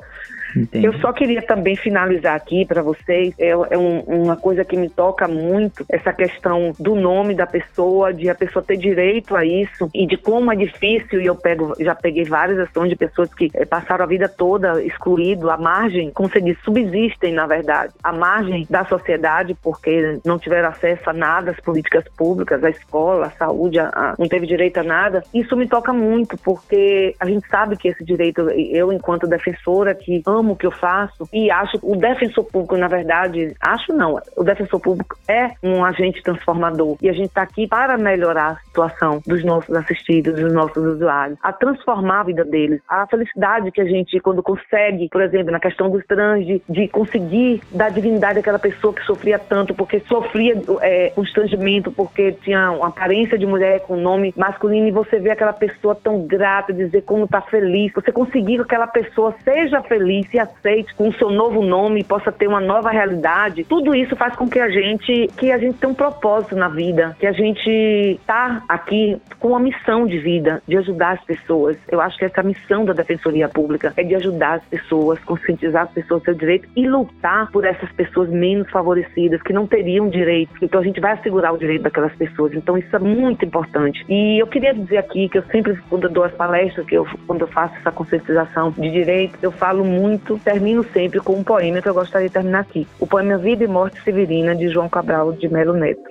Entendi. 0.56 0.86
Eu 0.86 0.92
só 0.94 1.12
queria 1.12 1.42
também 1.42 1.76
finalizar 1.76 2.34
aqui 2.34 2.64
para 2.64 2.82
vocês, 2.82 3.34
é, 3.38 3.50
é 3.50 3.78
um, 3.78 4.00
uma 4.00 4.36
coisa 4.36 4.64
que 4.64 4.76
me 4.76 4.88
toca 4.88 5.26
muito, 5.26 5.84
essa 5.88 6.12
questão 6.12 6.72
do 6.78 6.94
nome 6.94 7.34
da 7.34 7.46
pessoa, 7.46 8.12
de 8.12 8.28
a 8.28 8.34
pessoa 8.34 8.62
ter 8.62 8.76
direito 8.76 9.34
a 9.34 9.44
isso 9.44 9.88
e 9.94 10.06
de 10.06 10.16
como 10.16 10.52
é 10.52 10.56
difícil, 10.56 11.20
e 11.20 11.26
eu 11.26 11.34
pego, 11.34 11.74
já 11.80 11.94
peguei 11.94 12.24
várias 12.24 12.58
ações 12.58 12.90
de 12.90 12.96
pessoas 12.96 13.32
que 13.34 13.50
é, 13.54 13.64
passaram 13.64 14.04
a 14.04 14.08
vida 14.08 14.28
toda 14.28 14.82
excluído, 14.82 15.50
à 15.50 15.56
margem, 15.56 16.10
como 16.10 16.28
você 16.28 16.40
diz, 16.40 16.58
subsistem, 16.62 17.32
na 17.32 17.46
verdade, 17.46 17.92
à 18.02 18.12
margem 18.12 18.66
da 18.68 18.84
sociedade, 18.84 19.56
porque 19.62 20.18
não 20.24 20.38
tiveram 20.38 20.68
acesso 20.68 21.08
a 21.08 21.12
nada, 21.12 21.50
às 21.52 21.60
políticas 21.60 22.04
públicas, 22.16 22.62
à 22.62 22.70
escola, 22.70 23.26
à 23.26 23.30
saúde, 23.30 23.78
a, 23.78 23.88
a, 23.88 24.14
não 24.18 24.28
teve 24.28 24.46
direito 24.46 24.78
a 24.78 24.82
nada. 24.82 25.22
Isso 25.32 25.56
me 25.56 25.66
toca 25.66 25.92
muito, 25.92 26.36
porque 26.38 27.14
a 27.18 27.26
gente 27.26 27.46
sabe 27.48 27.76
que 27.76 27.88
esse 27.88 28.04
direito, 28.04 28.42
eu, 28.50 28.92
enquanto 28.92 29.26
defensora 29.26 29.94
que 29.94 30.22
amo 30.26 30.41
amo 30.42 30.52
o 30.52 30.56
que 30.56 30.66
eu 30.66 30.70
faço 30.70 31.28
e 31.32 31.50
acho 31.50 31.78
o 31.82 31.96
defensor 31.96 32.44
público, 32.44 32.76
na 32.76 32.88
verdade, 32.88 33.54
acho 33.60 33.92
não, 33.92 34.20
o 34.36 34.44
defensor 34.44 34.80
público 34.80 35.16
é 35.28 35.52
um 35.62 35.84
agente 35.84 36.22
transformador 36.22 36.96
e 37.00 37.08
a 37.08 37.12
gente 37.12 37.28
está 37.28 37.42
aqui 37.42 37.66
para 37.66 37.96
melhorar 37.96 38.50
a 38.50 38.56
situação 38.66 39.22
dos 39.26 39.44
nossos 39.44 39.74
assistidos, 39.74 40.34
dos 40.34 40.52
nossos 40.52 40.84
usuários, 40.84 41.38
a 41.42 41.52
transformar 41.52 42.20
a 42.20 42.24
vida 42.24 42.44
deles, 42.44 42.80
a 42.88 43.06
felicidade 43.06 43.70
que 43.70 43.80
a 43.80 43.84
gente, 43.84 44.18
quando 44.20 44.42
consegue, 44.42 45.08
por 45.08 45.22
exemplo, 45.22 45.52
na 45.52 45.60
questão 45.60 45.88
dos 45.88 46.04
trans, 46.06 46.44
de, 46.44 46.62
de 46.68 46.88
conseguir 46.88 47.62
dar 47.70 47.90
dignidade 47.90 48.40
àquela 48.40 48.58
pessoa 48.58 48.92
que 48.92 49.02
sofria 49.02 49.38
tanto, 49.38 49.74
porque 49.74 50.00
sofria 50.00 50.60
é, 50.80 51.10
constrangimento, 51.10 51.92
porque 51.92 52.32
tinha 52.32 52.72
uma 52.72 52.88
aparência 52.88 53.38
de 53.38 53.46
mulher 53.46 53.80
com 53.80 53.96
nome 53.96 54.34
masculino 54.36 54.88
e 54.88 54.90
você 54.90 55.18
vê 55.18 55.30
aquela 55.30 55.52
pessoa 55.52 55.94
tão 55.94 56.26
grata, 56.26 56.72
dizer 56.72 57.02
como 57.02 57.24
está 57.24 57.40
feliz, 57.40 57.92
você 57.92 58.10
conseguir 58.10 58.56
que 58.56 58.62
aquela 58.62 58.86
pessoa 58.86 59.34
seja 59.44 59.80
feliz 59.82 60.26
se 60.32 60.38
aceite 60.38 60.94
com 60.94 61.10
o 61.10 61.14
seu 61.14 61.30
novo 61.30 61.62
nome, 61.62 62.02
possa 62.02 62.32
ter 62.32 62.48
uma 62.48 62.60
nova 62.60 62.90
realidade, 62.90 63.64
tudo 63.64 63.94
isso 63.94 64.16
faz 64.16 64.34
com 64.34 64.48
que 64.48 64.58
a 64.58 64.70
gente 64.70 65.28
que 65.36 65.52
a 65.52 65.58
gente 65.58 65.76
tenha 65.76 65.92
um 65.92 65.94
propósito 65.94 66.56
na 66.56 66.68
vida, 66.68 67.14
que 67.20 67.26
a 67.26 67.32
gente 67.32 68.18
tá 68.26 68.62
aqui 68.68 69.20
com 69.38 69.48
uma 69.48 69.60
missão 69.60 70.06
de 70.06 70.18
vida, 70.18 70.62
de 70.66 70.76
ajudar 70.78 71.12
as 71.12 71.24
pessoas. 71.24 71.76
Eu 71.90 72.00
acho 72.00 72.16
que 72.16 72.24
essa 72.24 72.40
é 72.40 72.42
missão 72.42 72.84
da 72.84 72.92
Defensoria 72.92 73.48
Pública 73.48 73.92
é 73.96 74.02
de 74.02 74.14
ajudar 74.14 74.54
as 74.54 74.64
pessoas, 74.64 75.18
conscientizar 75.20 75.84
as 75.84 75.90
pessoas 75.90 76.22
do 76.22 76.24
seu 76.24 76.34
direito 76.34 76.68
e 76.74 76.88
lutar 76.88 77.50
por 77.50 77.64
essas 77.64 77.90
pessoas 77.92 78.30
menos 78.30 78.70
favorecidas 78.70 79.42
que 79.42 79.52
não 79.52 79.66
teriam 79.66 80.08
direito. 80.08 80.52
Então 80.62 80.80
a 80.80 80.84
gente 80.84 81.00
vai 81.00 81.12
assegurar 81.12 81.52
o 81.52 81.58
direito 81.58 81.82
daquelas 81.82 82.14
pessoas. 82.14 82.54
Então 82.54 82.78
isso 82.78 82.94
é 82.94 82.98
muito 82.98 83.44
importante. 83.44 84.04
E 84.08 84.40
eu 84.40 84.46
queria 84.46 84.72
dizer 84.72 84.98
aqui 84.98 85.28
que 85.28 85.38
eu 85.38 85.42
sempre 85.44 85.76
quando 85.90 86.04
eu 86.04 86.10
dou 86.10 86.24
as 86.24 86.32
palestras, 86.32 86.86
que 86.86 86.94
eu 86.94 87.06
quando 87.26 87.42
eu 87.42 87.48
faço 87.48 87.74
essa 87.76 87.92
conscientização 87.92 88.70
de 88.70 88.90
direito, 88.90 89.36
eu 89.42 89.50
falo 89.50 89.84
muito 89.84 90.21
muito, 90.22 90.38
termino 90.38 90.84
sempre 90.84 91.20
com 91.20 91.34
um 91.34 91.44
poema 91.44 91.82
que 91.82 91.88
eu 91.88 91.94
gostaria 91.94 92.28
de 92.28 92.32
terminar 92.34 92.60
aqui. 92.60 92.86
O 93.00 93.06
poema 93.06 93.36
Vida 93.38 93.64
e 93.64 93.66
Morte 93.66 94.00
Severina, 94.02 94.54
de 94.54 94.68
João 94.68 94.88
Cabral 94.88 95.32
de 95.32 95.48
Melo 95.48 95.72
Neto. 95.74 96.02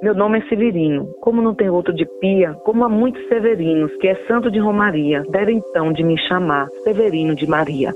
Meu 0.00 0.14
nome 0.14 0.38
é 0.38 0.48
Severino. 0.48 1.06
Como 1.20 1.42
não 1.42 1.54
tem 1.54 1.68
outro 1.68 1.92
de 1.92 2.06
pia, 2.20 2.54
como 2.64 2.84
há 2.84 2.88
muitos 2.88 3.26
severinos, 3.28 3.90
que 3.96 4.06
é 4.06 4.14
santo 4.26 4.50
de 4.50 4.60
Romaria, 4.60 5.24
deve 5.28 5.52
então 5.52 5.92
de 5.92 6.04
me 6.04 6.16
chamar 6.28 6.68
Severino 6.84 7.34
de 7.34 7.48
Maria. 7.48 7.92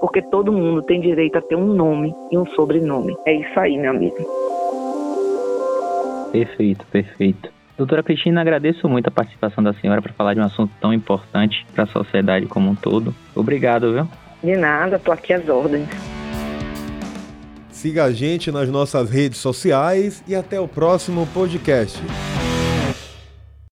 Porque 0.00 0.22
todo 0.22 0.52
mundo 0.52 0.82
tem 0.82 1.00
direito 1.00 1.36
a 1.36 1.42
ter 1.42 1.56
um 1.56 1.74
nome 1.74 2.14
e 2.32 2.38
um 2.38 2.46
sobrenome. 2.46 3.14
É 3.26 3.34
isso 3.34 3.60
aí, 3.60 3.76
meu 3.76 3.90
amigo. 3.90 4.16
Perfeito, 6.32 6.84
perfeito. 6.90 7.53
Doutora 7.76 8.02
Cristina, 8.02 8.40
agradeço 8.40 8.88
muito 8.88 9.08
a 9.08 9.10
participação 9.10 9.62
da 9.62 9.72
senhora 9.74 10.00
para 10.00 10.12
falar 10.12 10.34
de 10.34 10.40
um 10.40 10.44
assunto 10.44 10.72
tão 10.80 10.92
importante 10.92 11.66
para 11.74 11.84
a 11.84 11.86
sociedade 11.86 12.46
como 12.46 12.70
um 12.70 12.74
todo. 12.74 13.14
Obrigado, 13.34 13.92
viu? 13.92 14.08
De 14.42 14.56
nada, 14.56 14.96
estou 14.96 15.12
aqui 15.12 15.32
às 15.32 15.48
ordens. 15.48 15.88
Siga 17.70 18.04
a 18.04 18.12
gente 18.12 18.52
nas 18.52 18.68
nossas 18.68 19.10
redes 19.10 19.38
sociais 19.38 20.22
e 20.28 20.34
até 20.34 20.60
o 20.60 20.68
próximo 20.68 21.26
podcast. 21.34 22.00